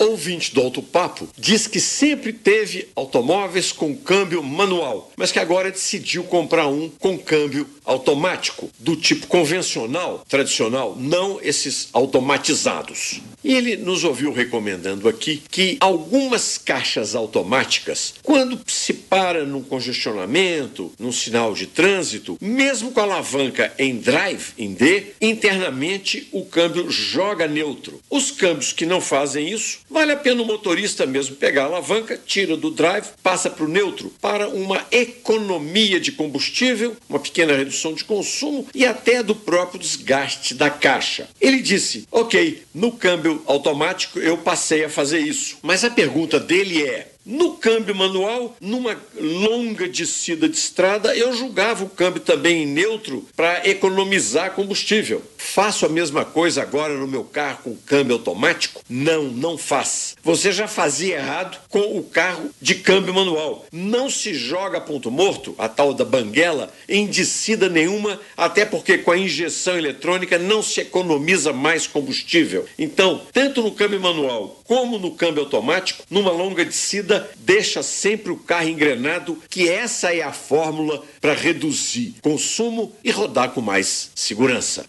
Ouvinte 0.00 0.52
do 0.52 0.60
Alto 0.60 0.82
Papo 0.82 1.28
diz 1.38 1.68
que 1.68 1.78
sempre 1.78 2.32
teve 2.32 2.88
automóveis 2.96 3.70
com 3.70 3.96
câmbio 3.96 4.42
manual, 4.42 5.12
mas 5.16 5.30
que 5.30 5.38
agora 5.38 5.70
decidiu 5.70 6.24
comprar 6.24 6.66
um 6.66 6.90
com 6.98 7.16
câmbio 7.16 7.64
automático, 7.88 8.70
do 8.78 8.94
tipo 8.94 9.26
convencional, 9.26 10.24
tradicional, 10.28 10.94
não 10.96 11.40
esses 11.42 11.88
automatizados. 11.92 13.20
E 13.42 13.54
ele 13.54 13.76
nos 13.76 14.04
ouviu 14.04 14.30
recomendando 14.30 15.08
aqui 15.08 15.42
que 15.50 15.78
algumas 15.80 16.58
caixas 16.58 17.14
automáticas, 17.14 18.14
quando 18.22 18.60
se 18.66 18.92
para 18.92 19.44
num 19.44 19.62
congestionamento, 19.62 20.92
num 20.98 21.12
sinal 21.12 21.54
de 21.54 21.66
trânsito, 21.66 22.36
mesmo 22.40 22.92
com 22.92 23.00
a 23.00 23.04
alavanca 23.04 23.72
em 23.78 23.96
drive, 23.96 24.52
em 24.58 24.74
D, 24.74 25.14
internamente 25.20 26.28
o 26.30 26.44
câmbio 26.44 26.90
joga 26.90 27.48
neutro. 27.48 28.00
Os 28.10 28.30
câmbios 28.30 28.72
que 28.72 28.84
não 28.84 29.00
fazem 29.00 29.48
isso, 29.48 29.78
vale 29.88 30.12
a 30.12 30.16
pena 30.16 30.42
o 30.42 30.46
motorista 30.46 31.06
mesmo 31.06 31.36
pegar 31.36 31.62
a 31.62 31.66
alavanca, 31.66 32.20
tira 32.26 32.56
do 32.56 32.70
drive, 32.70 33.06
passa 33.22 33.48
para 33.48 33.64
o 33.64 33.68
neutro, 33.68 34.12
para 34.20 34.48
uma 34.48 34.84
economia 34.90 35.98
de 35.98 36.12
combustível, 36.12 36.94
uma 37.08 37.18
pequena 37.18 37.56
redução 37.56 37.77
de 37.94 38.04
consumo 38.04 38.66
e 38.74 38.84
até 38.84 39.22
do 39.22 39.34
próprio 39.34 39.80
desgaste 39.80 40.54
da 40.54 40.70
caixa. 40.70 41.28
Ele 41.40 41.60
disse: 41.60 42.06
ok, 42.10 42.62
no 42.74 42.92
câmbio 42.92 43.42
automático 43.46 44.18
eu 44.18 44.38
passei 44.38 44.84
a 44.84 44.90
fazer 44.90 45.20
isso. 45.20 45.58
Mas 45.62 45.84
a 45.84 45.90
pergunta 45.90 46.40
dele 46.40 46.82
é: 46.82 47.07
no 47.28 47.52
câmbio 47.58 47.94
manual, 47.94 48.56
numa 48.58 48.96
longa 49.20 49.86
descida 49.86 50.48
de 50.48 50.56
estrada, 50.56 51.14
eu 51.14 51.34
julgava 51.34 51.84
o 51.84 51.88
câmbio 51.88 52.22
também 52.22 52.62
em 52.62 52.66
neutro 52.66 53.26
para 53.36 53.68
economizar 53.68 54.52
combustível. 54.52 55.22
Faço 55.36 55.84
a 55.84 55.90
mesma 55.90 56.24
coisa 56.24 56.62
agora 56.62 56.94
no 56.94 57.06
meu 57.06 57.24
carro 57.24 57.58
com 57.64 57.76
câmbio 57.76 58.14
automático? 58.14 58.82
Não, 58.88 59.24
não 59.24 59.58
faz. 59.58 60.16
Você 60.22 60.50
já 60.52 60.66
fazia 60.66 61.16
errado 61.16 61.58
com 61.68 61.98
o 61.98 62.02
carro 62.02 62.50
de 62.60 62.76
câmbio 62.76 63.12
manual. 63.12 63.66
Não 63.70 64.08
se 64.08 64.32
joga 64.32 64.80
ponto 64.80 65.10
morto, 65.10 65.54
a 65.58 65.68
tal 65.68 65.92
da 65.92 66.04
banguela, 66.04 66.72
em 66.88 67.06
descida 67.06 67.68
nenhuma, 67.68 68.18
até 68.36 68.64
porque 68.64 68.98
com 68.98 69.10
a 69.10 69.18
injeção 69.18 69.76
eletrônica 69.76 70.38
não 70.38 70.62
se 70.62 70.80
economiza 70.80 71.52
mais 71.52 71.86
combustível. 71.86 72.64
Então, 72.78 73.20
tanto 73.32 73.62
no 73.62 73.72
câmbio 73.72 74.00
manual 74.00 74.57
como 74.68 74.98
no 74.98 75.12
câmbio 75.12 75.42
automático, 75.44 76.04
numa 76.10 76.30
longa 76.30 76.62
descida, 76.62 77.28
deixa 77.38 77.82
sempre 77.82 78.30
o 78.30 78.36
carro 78.36 78.68
engrenado, 78.68 79.38
que 79.48 79.66
essa 79.66 80.14
é 80.14 80.22
a 80.22 80.32
fórmula 80.32 81.02
para 81.20 81.32
reduzir 81.32 82.16
consumo 82.20 82.92
e 83.02 83.10
rodar 83.10 83.50
com 83.50 83.62
mais 83.62 84.10
segurança. 84.14 84.84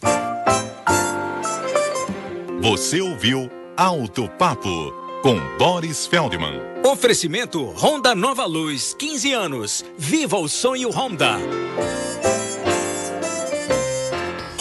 Você 2.61 2.99
ouviu 2.99 3.49
Alto 3.77 4.27
Papo 4.37 4.93
com 5.23 5.39
Boris 5.57 6.05
Feldman. 6.05 6.59
Oferecimento 6.83 7.63
Honda 7.63 8.13
Nova 8.13 8.45
Luz, 8.45 8.93
15 8.93 9.31
anos. 9.31 9.85
Viva 9.97 10.37
o 10.37 10.49
sonho 10.49 10.89
Honda. 10.89 11.37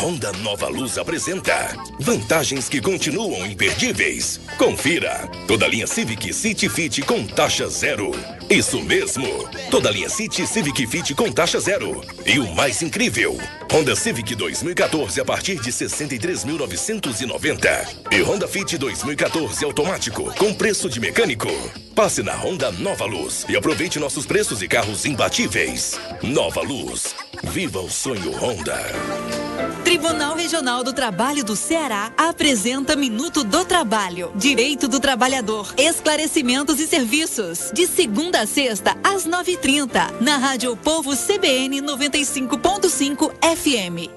Honda 0.09 0.33
Nova 0.39 0.69
Luz 0.69 0.97
apresenta 0.97 1.77
vantagens 2.01 2.67
que 2.67 2.81
continuam 2.81 3.45
imperdíveis. 3.45 4.41
Confira 4.57 5.29
toda 5.47 5.69
linha 5.69 5.87
Civic 5.87 6.33
City 6.33 6.67
Fit 6.67 7.03
com 7.03 7.27
taxa 7.27 7.69
zero. 7.69 8.13
Isso 8.49 8.81
mesmo, 8.81 9.27
toda 9.71 9.91
linha 9.91 10.09
City 10.09 10.47
Civic 10.47 10.87
Fit 10.87 11.15
com 11.15 11.31
taxa 11.31 11.61
zero. 11.61 12.03
E 12.25 12.39
o 12.39 12.55
mais 12.55 12.81
incrível, 12.81 13.37
Honda 13.71 13.95
Civic 13.95 14.35
2014 14.35 15.21
a 15.21 15.27
partir 15.27 15.61
de 15.61 15.71
63.990 15.71 17.89
e 18.11 18.23
Honda 18.23 18.49
Fit 18.49 18.79
2014 18.79 19.63
automático 19.63 20.35
com 20.37 20.55
preço 20.55 20.89
de 20.89 21.01
mecânico. 21.01 21.51
Passe 21.95 22.23
na 22.23 22.35
Honda 22.35 22.73
Nova 22.73 23.05
Luz 23.05 23.45
e 23.47 23.59
aproveite 23.59 23.99
nossos 23.99 24.25
preços 24.25 24.63
e 24.63 24.69
carros 24.69 25.05
imbatíveis. 25.05 26.01
Nova 26.23 26.63
Luz, 26.63 27.15
viva 27.43 27.79
o 27.79 27.91
sonho 27.91 28.33
Honda. 28.39 29.48
Tribunal 29.85 30.35
Regional 30.35 30.85
do 30.85 30.93
Trabalho 30.93 31.45
do 31.45 31.57
Ceará 31.57 32.13
apresenta 32.17 32.95
Minuto 32.95 33.43
do 33.43 33.65
Trabalho. 33.65 34.31
Direito 34.35 34.87
do 34.87 35.01
Trabalhador. 35.01 35.73
Esclarecimentos 35.77 36.79
e 36.81 36.87
serviços. 36.87 37.71
De 37.73 37.87
segunda 37.87 38.41
a 38.41 38.47
sexta, 38.47 38.97
às 39.03 39.27
9h30. 39.27 40.21
Na 40.21 40.37
Rádio 40.37 40.77
Povo 40.77 41.17
CBN 41.17 41.81
95.5 41.83 43.33
FM. 43.43 44.11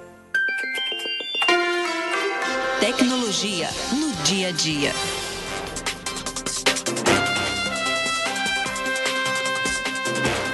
Tecnologia 2.79 3.69
no 3.93 4.11
dia 4.23 4.49
a 4.49 4.51
dia. 4.51 4.91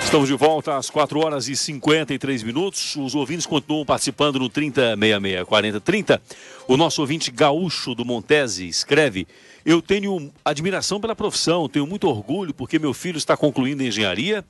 Estamos 0.08 0.30
de 0.30 0.36
volta 0.36 0.78
às 0.78 0.90
4 0.90 1.20
horas 1.20 1.50
e 1.50 1.56
53 1.56 2.42
minutos. 2.42 2.96
Os 2.96 3.14
ouvintes 3.14 3.46
continuam 3.46 3.86
participando 3.86 4.40
no 4.40 4.48
3066 4.48 5.44
4030. 5.44 6.22
O 6.66 6.78
nosso 6.78 7.02
ouvinte 7.02 7.30
gaúcho 7.30 7.94
do 7.94 8.06
Montese 8.06 8.66
escreve: 8.70 9.28
Eu 9.66 9.82
tenho 9.82 10.32
admiração 10.46 11.02
pela 11.02 11.14
profissão, 11.14 11.68
tenho 11.68 11.86
muito 11.86 12.08
orgulho 12.08 12.54
porque 12.54 12.80
meu 12.80 12.94
filho 12.94 13.18
está 13.18 13.36
concluindo 13.36 13.84
engenharia 13.84 14.46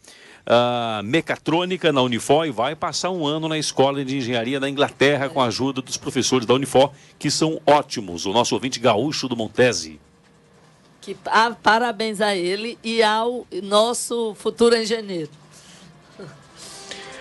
uh, 0.46 1.04
mecatrônica 1.04 1.92
na 1.92 2.04
Unifor 2.04 2.46
e 2.46 2.52
vai 2.52 2.76
passar 2.76 3.10
um 3.10 3.26
ano 3.26 3.48
na 3.48 3.58
escola 3.58 4.06
de 4.06 4.16
engenharia 4.16 4.60
da 4.60 4.70
Inglaterra 4.70 5.28
com 5.28 5.42
a 5.42 5.46
ajuda 5.46 5.82
dos 5.82 5.98
professores 5.98 6.46
da 6.46 6.54
Unifor, 6.54 6.92
que 7.18 7.32
são 7.32 7.60
ótimos. 7.66 8.28
O 8.28 8.32
nosso 8.32 8.54
ouvinte 8.54 8.80
gaúcho 8.80 9.28
do 9.28 9.36
Montese. 9.36 10.00
Que, 11.02 11.18
ah, 11.26 11.56
parabéns 11.64 12.22
a 12.22 12.36
ele 12.36 12.78
e 12.84 13.02
ao 13.02 13.48
nosso 13.64 14.36
futuro 14.36 14.78
engenheiro. 14.78 15.32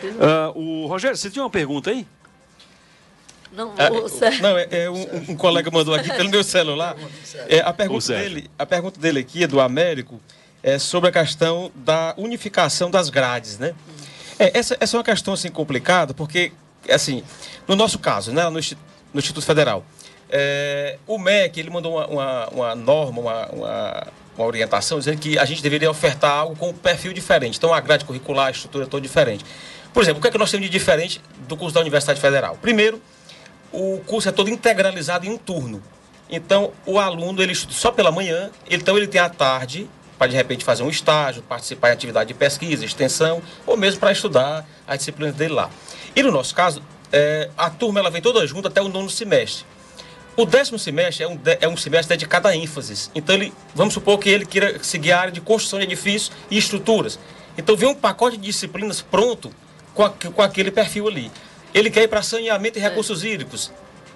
Uh, 0.03 0.59
o 0.59 0.87
Rogério, 0.87 1.17
você 1.17 1.31
tinha 1.31 1.43
uma 1.43 1.51
pergunta 1.51 1.91
aí? 1.91 2.07
Não, 3.53 3.73
É, 3.79 3.91
o 3.91 4.09
Sérgio- 4.09 4.43
não, 4.43 4.59
é, 4.59 4.67
é 4.71 4.91
um, 4.91 5.31
um 5.31 5.37
colega 5.37 5.71
mandou 5.71 5.95
aqui 5.95 6.13
pelo 6.13 6.29
meu 6.29 6.45
celular. 6.45 6.95
É, 7.49 7.61
a, 7.61 7.73
pergunta 7.73 8.07
dele, 8.09 8.51
a 8.59 8.67
pergunta 8.67 9.01
dele 9.01 9.21
aqui 9.21 9.45
é 9.45 9.47
do 9.47 9.61
Américo, 9.61 10.21
é 10.63 10.79
sobre 10.79 11.09
a 11.09 11.13
questão 11.13 11.71
da 11.75 12.13
unificação 12.17 12.91
das 12.91 13.09
grades, 13.09 13.59
né? 13.59 13.75
É, 14.39 14.59
essa, 14.59 14.77
essa 14.81 14.97
é 14.97 14.99
uma 14.99 15.05
questão 15.05 15.33
assim 15.35 15.51
complicada, 15.51 16.13
porque 16.13 16.53
assim, 16.91 17.23
no 17.69 17.77
nosso 17.77 17.99
caso, 17.99 18.33
né, 18.33 18.45
no, 18.45 18.51
no 18.53 18.59
Instituto 19.21 19.45
Federal, 19.45 19.85
é, 20.29 20.99
o 21.07 21.19
MEC 21.19 21.61
ele 21.61 21.71
mandou 21.71 21.95
uma, 21.97 22.07
uma, 22.07 22.49
uma 22.49 22.75
norma, 22.75 23.21
uma, 23.21 23.47
uma, 23.47 24.07
uma 24.37 24.47
orientação 24.47 24.99
dizendo 24.99 25.19
que 25.19 25.39
a 25.39 25.45
gente 25.45 25.63
deveria 25.63 25.91
ofertar 25.91 26.33
algo 26.33 26.57
com 26.57 26.71
um 26.71 26.75
perfil 26.75 27.13
diferente. 27.13 27.57
Então 27.59 27.73
a 27.73 27.81
grade 27.81 28.05
curricular, 28.05 28.49
a 28.49 28.51
estrutura 28.51 28.85
é 28.85 28.89
toda 28.89 29.01
diferente. 29.01 29.45
Por 29.97 30.03
exemplo, 30.03 30.19
o 30.19 30.21
que 30.21 30.29
é 30.29 30.31
que 30.31 30.37
nós 30.37 30.51
temos 30.51 30.67
de 30.67 30.71
diferente 30.71 31.23
do 31.49 31.57
curso 31.57 31.75
da 31.75 31.81
Universidade 31.81 32.21
Federal? 32.21 32.59
Primeiro, 32.61 33.01
o 33.73 33.99
curso 34.05 34.29
é 34.29 34.31
todo 34.31 34.51
integralizado 34.51 35.25
em 35.25 35.31
um 35.31 35.39
turno. 35.39 35.83
Então, 36.29 36.71
o 36.85 36.99
aluno, 36.99 37.43
ele 37.43 37.53
estuda 37.53 37.73
só 37.73 37.91
pela 37.91 38.13
manhã, 38.13 38.51
então 38.71 38.99
ele 38.99 39.07
tem 39.07 39.19
a 39.19 39.31
tarde 39.31 39.89
para, 40.19 40.27
de 40.27 40.37
repente, 40.37 40.67
fazer 40.67 40.83
um 40.83 40.91
estágio, 40.91 41.43
participar 41.45 41.89
em 41.89 41.93
atividade 41.93 42.29
de 42.29 42.35
pesquisa, 42.35 42.85
extensão, 42.85 43.41
ou 43.67 43.75
mesmo 43.75 43.99
para 43.99 44.13
estudar 44.13 44.69
as 44.87 44.99
disciplinas 44.99 45.35
dele 45.35 45.55
lá. 45.55 45.71
E 46.15 46.23
no 46.23 46.31
nosso 46.31 46.55
caso, 46.55 46.83
é, 47.11 47.49
a 47.57 47.71
turma 47.71 47.99
ela 47.99 48.11
vem 48.11 48.21
toda 48.21 48.47
junto 48.47 48.69
até 48.69 48.83
o 48.83 48.91
nono 48.91 49.09
semestre. 49.09 49.65
O 50.37 50.45
décimo 50.45 50.79
semestre 50.79 51.25
é 51.25 51.29
um, 51.29 51.41
é 51.59 51.67
um 51.67 51.77
semestre 51.79 52.15
dedicado 52.15 52.49
a 52.49 52.55
ênfases. 52.55 53.11
Então, 53.15 53.35
ele, 53.35 53.51
vamos 53.75 53.95
supor 53.95 54.19
que 54.19 54.29
ele 54.29 54.45
queira 54.45 54.79
seguir 54.85 55.13
a 55.13 55.21
área 55.21 55.33
de 55.33 55.41
construção 55.41 55.79
de 55.79 55.87
edifícios 55.87 56.31
e 56.51 56.59
estruturas. 56.59 57.19
Então, 57.57 57.75
vem 57.75 57.89
um 57.89 57.95
pacote 57.95 58.37
de 58.37 58.43
disciplinas 58.43 59.01
pronto 59.01 59.51
com, 59.97 60.05
a- 60.05 60.11
com 60.11 60.43
aquele 60.43 60.71
perfil 60.71 61.09
ali. 61.09 61.33
Ele 61.75 61.91
quer 61.91 62.03
ir 62.05 62.09
para 62.09 62.23
saneamento 62.23 62.79
e 62.79 62.83
recursos 62.83 63.25
hídricos. 63.25 63.73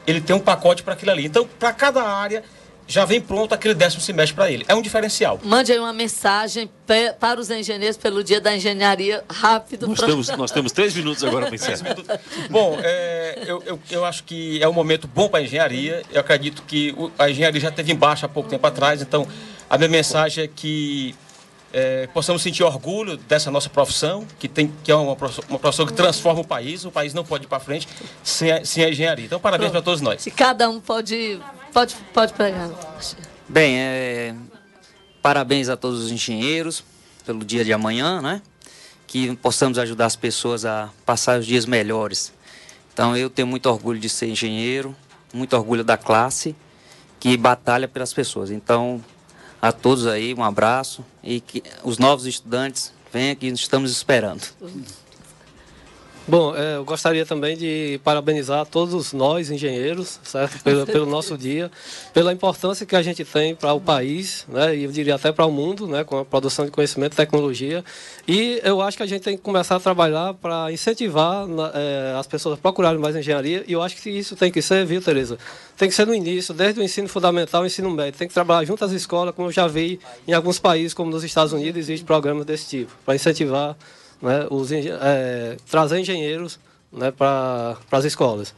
Ele 0.06 0.20
tem 0.20 0.36
um 0.36 0.40
pacote 0.40 0.82
para 0.82 0.92
aquilo 0.94 1.10
ali. 1.10 1.24
Então, 1.26 1.46
para 1.58 1.72
cada 1.72 2.02
área, 2.02 2.42
já 2.86 3.04
vem 3.04 3.20
pronto 3.20 3.54
aquele 3.54 3.74
décimo 3.74 4.00
semestre 4.00 4.34
para 4.34 4.50
ele. 4.50 4.64
É 4.66 4.74
um 4.74 4.82
diferencial. 4.82 5.38
Mande 5.44 5.70
aí 5.72 5.78
uma 5.78 5.92
mensagem 5.92 6.68
para 7.20 7.38
os 7.40 7.50
engenheiros 7.50 7.96
pelo 7.96 8.24
dia 8.24 8.40
da 8.40 8.54
engenharia 8.56 9.22
rápido. 9.30 9.86
Nós 9.88 9.98
pra- 9.98 10.08
temos, 10.08 10.28
nós 10.30 10.50
temos 10.50 10.72
três 10.72 10.94
minutos 10.94 11.22
agora 11.22 11.46
para 11.46 11.54
encerrar. 11.56 11.96
Bom, 12.48 12.78
é, 12.82 13.44
eu, 13.46 13.62
eu, 13.66 13.80
eu 13.90 14.04
acho 14.04 14.24
que 14.24 14.60
é 14.62 14.68
um 14.68 14.72
momento 14.72 15.06
bom 15.06 15.28
para 15.28 15.40
a 15.40 15.42
engenharia. 15.42 16.02
Eu 16.10 16.20
acredito 16.20 16.62
que 16.66 16.94
o- 16.96 17.10
a 17.18 17.30
engenharia 17.30 17.60
já 17.60 17.70
teve 17.70 17.92
em 17.92 17.96
baixa 17.96 18.26
há 18.26 18.28
pouco 18.28 18.48
tempo 18.48 18.66
atrás. 18.66 19.00
Então, 19.02 19.26
a 19.68 19.76
minha 19.78 19.88
mensagem 19.90 20.44
é 20.44 20.48
que 20.48 21.14
é, 21.72 22.06
possamos 22.08 22.42
sentir 22.42 22.62
orgulho 22.62 23.16
dessa 23.16 23.50
nossa 23.50 23.68
profissão, 23.68 24.26
que, 24.38 24.48
tem, 24.48 24.72
que 24.82 24.90
é 24.90 24.94
uma 24.94 25.14
profissão, 25.14 25.44
uma 25.48 25.58
profissão 25.58 25.86
que 25.86 25.92
transforma 25.92 26.40
o 26.40 26.46
país. 26.46 26.84
O 26.84 26.90
país 26.90 27.14
não 27.14 27.24
pode 27.24 27.44
ir 27.44 27.46
para 27.46 27.60
frente 27.60 27.86
sem 28.22 28.50
a, 28.50 28.64
sem 28.64 28.84
a 28.84 28.90
engenharia. 28.90 29.26
Então, 29.26 29.40
parabéns 29.40 29.70
para 29.70 29.82
todos 29.82 30.00
nós. 30.00 30.22
Se 30.22 30.30
cada 30.30 30.68
um 30.68 30.80
pode, 30.80 31.40
pode, 31.72 31.94
pode 32.12 32.32
pregar. 32.32 32.70
Bem, 33.48 33.78
é, 33.78 34.34
parabéns 35.22 35.68
a 35.68 35.76
todos 35.76 36.04
os 36.04 36.10
engenheiros 36.10 36.82
pelo 37.24 37.44
dia 37.44 37.64
de 37.64 37.72
amanhã, 37.72 38.20
né? 38.20 38.42
Que 39.06 39.36
possamos 39.36 39.78
ajudar 39.78 40.06
as 40.06 40.16
pessoas 40.16 40.64
a 40.64 40.90
passar 41.04 41.38
os 41.38 41.46
dias 41.46 41.66
melhores. 41.66 42.32
Então, 42.92 43.16
eu 43.16 43.30
tenho 43.30 43.46
muito 43.46 43.66
orgulho 43.66 43.98
de 43.98 44.08
ser 44.08 44.28
engenheiro, 44.28 44.94
muito 45.32 45.56
orgulho 45.56 45.84
da 45.84 45.96
classe 45.96 46.54
que 47.20 47.36
batalha 47.36 47.86
pelas 47.86 48.12
pessoas. 48.12 48.50
Então, 48.50 49.04
a 49.60 49.72
todos 49.72 50.06
aí, 50.06 50.34
um 50.34 50.42
abraço 50.42 51.04
e 51.22 51.40
que 51.40 51.62
os 51.84 51.98
novos 51.98 52.26
estudantes 52.26 52.92
venham 53.12 53.34
que 53.34 53.46
estamos 53.48 53.90
esperando. 53.90 54.42
Bom, 56.28 56.54
eh, 56.54 56.76
eu 56.76 56.84
gostaria 56.84 57.24
também 57.24 57.56
de 57.56 57.98
parabenizar 58.04 58.64
todos 58.66 59.12
nós, 59.12 59.50
engenheiros, 59.50 60.20
certo? 60.22 60.60
Pelo, 60.62 60.86
pelo 60.86 61.06
nosso 61.06 61.36
dia, 61.36 61.70
pela 62.12 62.32
importância 62.32 62.86
que 62.86 62.94
a 62.94 63.02
gente 63.02 63.24
tem 63.24 63.54
para 63.54 63.72
o 63.72 63.80
país, 63.80 64.46
né? 64.48 64.76
E 64.76 64.84
eu 64.84 64.92
diria 64.92 65.14
até 65.14 65.32
para 65.32 65.46
o 65.46 65.50
mundo, 65.50 65.88
né? 65.88 66.04
Com 66.04 66.18
a 66.18 66.24
produção 66.24 66.64
de 66.64 66.70
conhecimento 66.70 67.14
e 67.14 67.16
tecnologia. 67.16 67.84
E 68.28 68.60
eu 68.62 68.80
acho 68.80 68.96
que 68.96 69.02
a 69.02 69.06
gente 69.06 69.22
tem 69.22 69.36
que 69.36 69.42
começar 69.42 69.76
a 69.76 69.80
trabalhar 69.80 70.34
para 70.34 70.70
incentivar 70.70 71.46
eh, 71.74 72.14
as 72.18 72.26
pessoas 72.26 72.58
a 72.58 72.60
procurarem 72.60 73.00
mais 73.00 73.16
engenharia. 73.16 73.64
E 73.66 73.72
eu 73.72 73.82
acho 73.82 73.96
que 73.96 74.10
isso 74.10 74.36
tem 74.36 74.52
que 74.52 74.62
ser, 74.62 74.84
viu, 74.84 75.00
Tereza? 75.00 75.38
Tem 75.76 75.88
que 75.88 75.94
ser 75.94 76.06
no 76.06 76.14
início, 76.14 76.54
desde 76.54 76.78
o 76.80 76.82
ensino 76.82 77.08
fundamental 77.08 77.62
ao 77.62 77.66
ensino 77.66 77.90
médio. 77.90 78.18
Tem 78.18 78.28
que 78.28 78.34
trabalhar 78.34 78.64
junto 78.66 78.84
às 78.84 78.92
escolas, 78.92 79.34
como 79.34 79.48
eu 79.48 79.52
já 79.52 79.66
vi 79.66 79.98
em 80.28 80.32
alguns 80.32 80.58
países, 80.58 80.94
como 80.94 81.10
nos 81.10 81.24
Estados 81.24 81.52
Unidos, 81.52 81.78
existem 81.78 82.06
programas 82.06 82.44
desse 82.44 82.68
tipo, 82.68 82.92
para 83.04 83.14
incentivar 83.14 83.76
né, 84.20 84.46
os, 84.50 84.70
eh, 84.72 85.56
trazer 85.70 85.98
engenheiros 85.98 86.58
né, 86.92 87.10
para 87.10 87.76
as 87.90 88.04
escolas. 88.04 88.54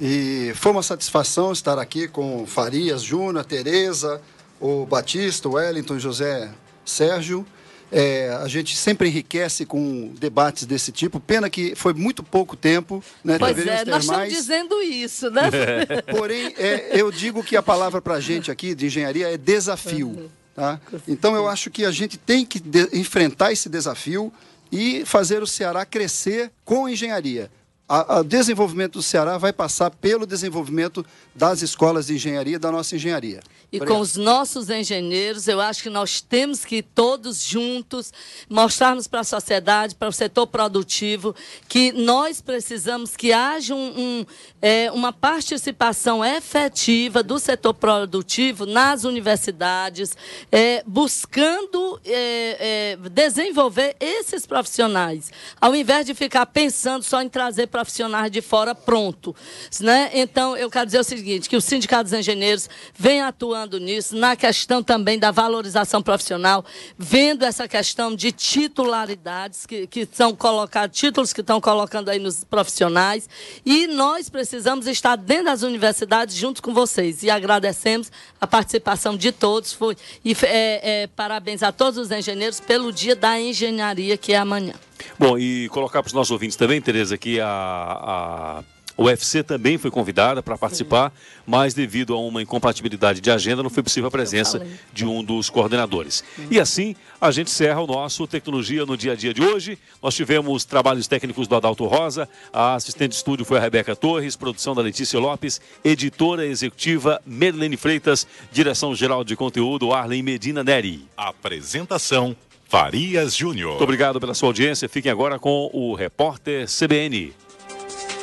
E 0.00 0.52
foi 0.54 0.72
uma 0.72 0.82
satisfação 0.82 1.52
estar 1.52 1.78
aqui 1.78 2.08
com 2.08 2.46
Farias, 2.46 3.02
Júnior, 3.02 3.44
Tereza, 3.44 4.20
o 4.58 4.86
Batista, 4.86 5.48
o 5.48 5.52
Wellington, 5.52 5.98
José 5.98 6.50
Sérgio. 6.84 7.44
É, 7.92 8.30
a 8.40 8.46
gente 8.46 8.76
sempre 8.76 9.08
enriquece 9.08 9.66
com 9.66 10.12
debates 10.18 10.64
desse 10.64 10.92
tipo. 10.92 11.18
Pena 11.18 11.50
que 11.50 11.74
foi 11.74 11.92
muito 11.92 12.22
pouco 12.22 12.56
tempo, 12.56 13.02
né? 13.22 13.36
Pois 13.36 13.54
Deveríamos 13.54 13.82
é, 13.82 13.84
ter 13.84 13.90
nós 13.90 14.02
estamos 14.04 14.20
mais. 14.20 14.32
dizendo 14.32 14.80
isso, 14.80 15.28
né? 15.28 15.50
Porém, 16.16 16.54
é, 16.56 16.90
eu 16.92 17.10
digo 17.10 17.42
que 17.42 17.56
a 17.56 17.62
palavra 17.62 18.00
para 18.00 18.14
a 18.14 18.20
gente 18.20 18.50
aqui 18.50 18.74
de 18.74 18.86
engenharia 18.86 19.34
é 19.34 19.36
desafio. 19.36 20.30
Tá? 20.54 20.80
Então, 21.08 21.34
eu 21.34 21.48
acho 21.48 21.70
que 21.70 21.84
a 21.84 21.90
gente 21.90 22.16
tem 22.16 22.44
que 22.44 22.62
enfrentar 22.92 23.52
esse 23.52 23.68
desafio 23.68 24.32
e 24.70 25.04
fazer 25.04 25.42
o 25.42 25.46
Ceará 25.46 25.84
crescer 25.84 26.50
com 26.64 26.88
engenharia. 26.88 27.50
O 27.92 28.22
desenvolvimento 28.22 28.92
do 28.94 29.02
Ceará 29.02 29.36
vai 29.36 29.52
passar 29.52 29.90
pelo 29.90 30.24
desenvolvimento 30.24 31.04
das 31.34 31.60
escolas 31.60 32.06
de 32.06 32.14
engenharia, 32.14 32.56
da 32.56 32.70
nossa 32.70 32.94
engenharia. 32.94 33.40
E 33.72 33.76
Obrigado. 33.78 33.96
com 33.96 34.00
os 34.00 34.14
nossos 34.16 34.68
engenheiros, 34.70 35.48
eu 35.48 35.60
acho 35.60 35.82
que 35.82 35.90
nós 35.90 36.20
temos 36.20 36.64
que 36.64 36.82
todos 36.82 37.42
juntos 37.42 38.12
mostrarmos 38.48 39.08
para 39.08 39.20
a 39.20 39.24
sociedade, 39.24 39.94
para 39.96 40.08
o 40.08 40.12
setor 40.12 40.46
produtivo, 40.46 41.34
que 41.68 41.90
nós 41.92 42.40
precisamos 42.40 43.16
que 43.16 43.32
haja 43.32 43.74
um- 43.74 44.00
um, 44.20 44.26
é, 44.62 44.90
uma 44.92 45.12
participação 45.12 46.24
efetiva 46.24 47.22
do 47.24 47.38
setor 47.40 47.74
produtivo 47.74 48.66
nas 48.66 49.02
universidades, 49.04 50.16
é, 50.52 50.82
buscando 50.86 52.00
é, 52.04 52.96
é, 53.02 53.08
desenvolver 53.08 53.96
esses 54.00 54.46
profissionais, 54.46 55.30
ao 55.60 55.74
invés 55.74 56.06
de 56.06 56.14
ficar 56.14 56.46
pensando 56.46 57.02
só 57.04 57.20
em 57.22 57.28
trazer 57.28 57.66
profissionais 57.80 58.30
de 58.30 58.42
fora 58.42 58.74
pronto. 58.74 59.34
Né? 59.80 60.10
Então, 60.12 60.54
eu 60.56 60.70
quero 60.70 60.84
dizer 60.84 61.00
o 61.00 61.04
seguinte, 61.04 61.48
que 61.48 61.56
o 61.56 61.60
Sindicato 61.60 62.04
dos 62.04 62.12
Engenheiros 62.12 62.68
vem 62.94 63.22
atuando 63.22 63.80
nisso, 63.80 64.14
na 64.16 64.36
questão 64.36 64.82
também 64.82 65.18
da 65.18 65.30
valorização 65.30 66.02
profissional, 66.02 66.64
vendo 66.98 67.42
essa 67.42 67.66
questão 67.66 68.14
de 68.14 68.32
titularidades 68.32 69.64
que, 69.64 69.86
que 69.86 70.06
são 70.12 70.36
colocados, 70.36 70.98
títulos 70.98 71.32
que 71.32 71.40
estão 71.40 71.58
colocando 71.60 72.10
aí 72.10 72.18
nos 72.18 72.44
profissionais, 72.44 73.28
e 73.64 73.86
nós 73.86 74.28
precisamos 74.28 74.86
estar 74.86 75.16
dentro 75.16 75.46
das 75.46 75.62
universidades 75.62 76.36
junto 76.36 76.62
com 76.62 76.74
vocês. 76.74 77.22
E 77.22 77.30
agradecemos 77.30 78.12
a 78.38 78.46
participação 78.46 79.16
de 79.16 79.32
todos. 79.32 79.72
Foi, 79.72 79.96
e 80.22 80.36
é, 80.42 81.02
é, 81.02 81.06
parabéns 81.06 81.62
a 81.62 81.72
todos 81.72 81.98
os 81.98 82.10
engenheiros 82.10 82.60
pelo 82.60 82.92
dia 82.92 83.16
da 83.16 83.40
engenharia, 83.40 84.18
que 84.18 84.34
é 84.34 84.36
amanhã. 84.36 84.74
Bom, 85.18 85.38
e 85.38 85.68
colocar 85.68 86.02
para 86.02 86.08
os 86.08 86.14
nossos 86.14 86.30
ouvintes 86.30 86.56
também, 86.56 86.80
Tereza, 86.80 87.16
que 87.16 87.40
a, 87.40 87.46
a 87.48 88.64
UFC 89.00 89.42
também 89.42 89.78
foi 89.78 89.90
convidada 89.90 90.42
para 90.42 90.58
participar, 90.58 91.12
mas 91.46 91.72
devido 91.72 92.12
a 92.12 92.18
uma 92.18 92.42
incompatibilidade 92.42 93.20
de 93.20 93.30
agenda, 93.30 93.62
não 93.62 93.70
foi 93.70 93.82
possível 93.82 94.08
a 94.08 94.10
presença 94.10 94.64
de 94.92 95.06
um 95.06 95.24
dos 95.24 95.48
coordenadores. 95.48 96.22
E 96.50 96.60
assim, 96.60 96.94
a 97.18 97.30
gente 97.30 97.48
encerra 97.48 97.80
o 97.80 97.86
nosso 97.86 98.26
Tecnologia 98.26 98.84
no 98.84 98.96
Dia 98.96 99.12
a 99.12 99.16
Dia 99.16 99.32
de 99.32 99.42
hoje. 99.42 99.78
Nós 100.02 100.14
tivemos 100.14 100.64
trabalhos 100.64 101.06
técnicos 101.06 101.48
do 101.48 101.56
Adalto 101.56 101.86
Rosa, 101.86 102.28
a 102.52 102.74
assistente 102.74 103.12
de 103.12 103.16
estúdio 103.16 103.46
foi 103.46 103.56
a 103.56 103.60
Rebeca 103.60 103.96
Torres, 103.96 104.36
produção 104.36 104.74
da 104.74 104.82
Letícia 104.82 105.18
Lopes, 105.18 105.60
editora 105.82 106.44
executiva 106.44 107.22
Merlene 107.24 107.78
Freitas, 107.78 108.26
direção 108.52 108.94
geral 108.94 109.24
de 109.24 109.34
conteúdo 109.34 109.94
Arlen 109.94 110.22
Medina 110.22 110.62
Neri. 110.62 111.06
Apresentação 111.16 112.36
Farias 112.70 113.34
Júnior. 113.34 113.70
Muito 113.70 113.82
obrigado 113.82 114.20
pela 114.20 114.32
sua 114.32 114.48
audiência. 114.48 114.88
Fiquem 114.88 115.10
agora 115.10 115.40
com 115.40 115.68
o 115.72 115.92
repórter 115.92 116.66
CBN. 116.68 117.34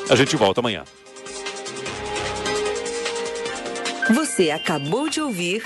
A 0.09 0.15
gente 0.15 0.37
volta 0.37 0.61
amanhã. 0.61 0.85
Você 4.09 4.49
acabou 4.49 5.09
de 5.09 5.19
ouvir 5.19 5.61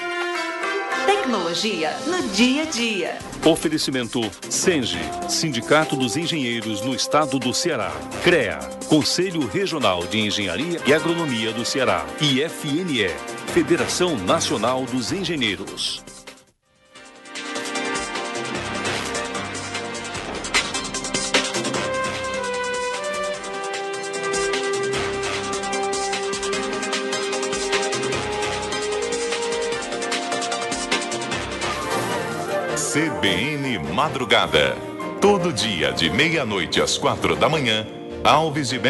Tecnologia 1.05 1.95
no 2.07 2.27
Dia 2.29 2.63
a 2.63 2.65
Dia. 2.65 3.19
Oferecimento 3.45 4.19
Senge, 4.49 4.97
Sindicato 5.29 5.95
dos 5.95 6.17
Engenheiros 6.17 6.81
no 6.81 6.95
Estado 6.95 7.37
do 7.37 7.53
Ceará. 7.53 7.91
CREA, 8.23 8.57
Conselho 8.89 9.45
Regional 9.45 10.07
de 10.07 10.21
Engenharia 10.21 10.79
e 10.87 10.91
Agronomia 10.91 11.51
do 11.51 11.63
Ceará. 11.63 12.03
E 12.19 12.41
FNE, 12.49 13.09
Federação 13.53 14.17
Nacional 14.17 14.85
dos 14.85 15.11
Engenheiros. 15.11 16.03
CBN 32.91 33.79
Madrugada. 33.93 34.75
Todo 35.21 35.53
dia 35.53 35.93
de 35.93 36.09
meia-noite 36.09 36.81
às 36.81 36.97
quatro 36.97 37.37
da 37.37 37.47
manhã, 37.47 37.87
Alves 38.21 38.67
de 38.67 38.77
Melo 38.77 38.81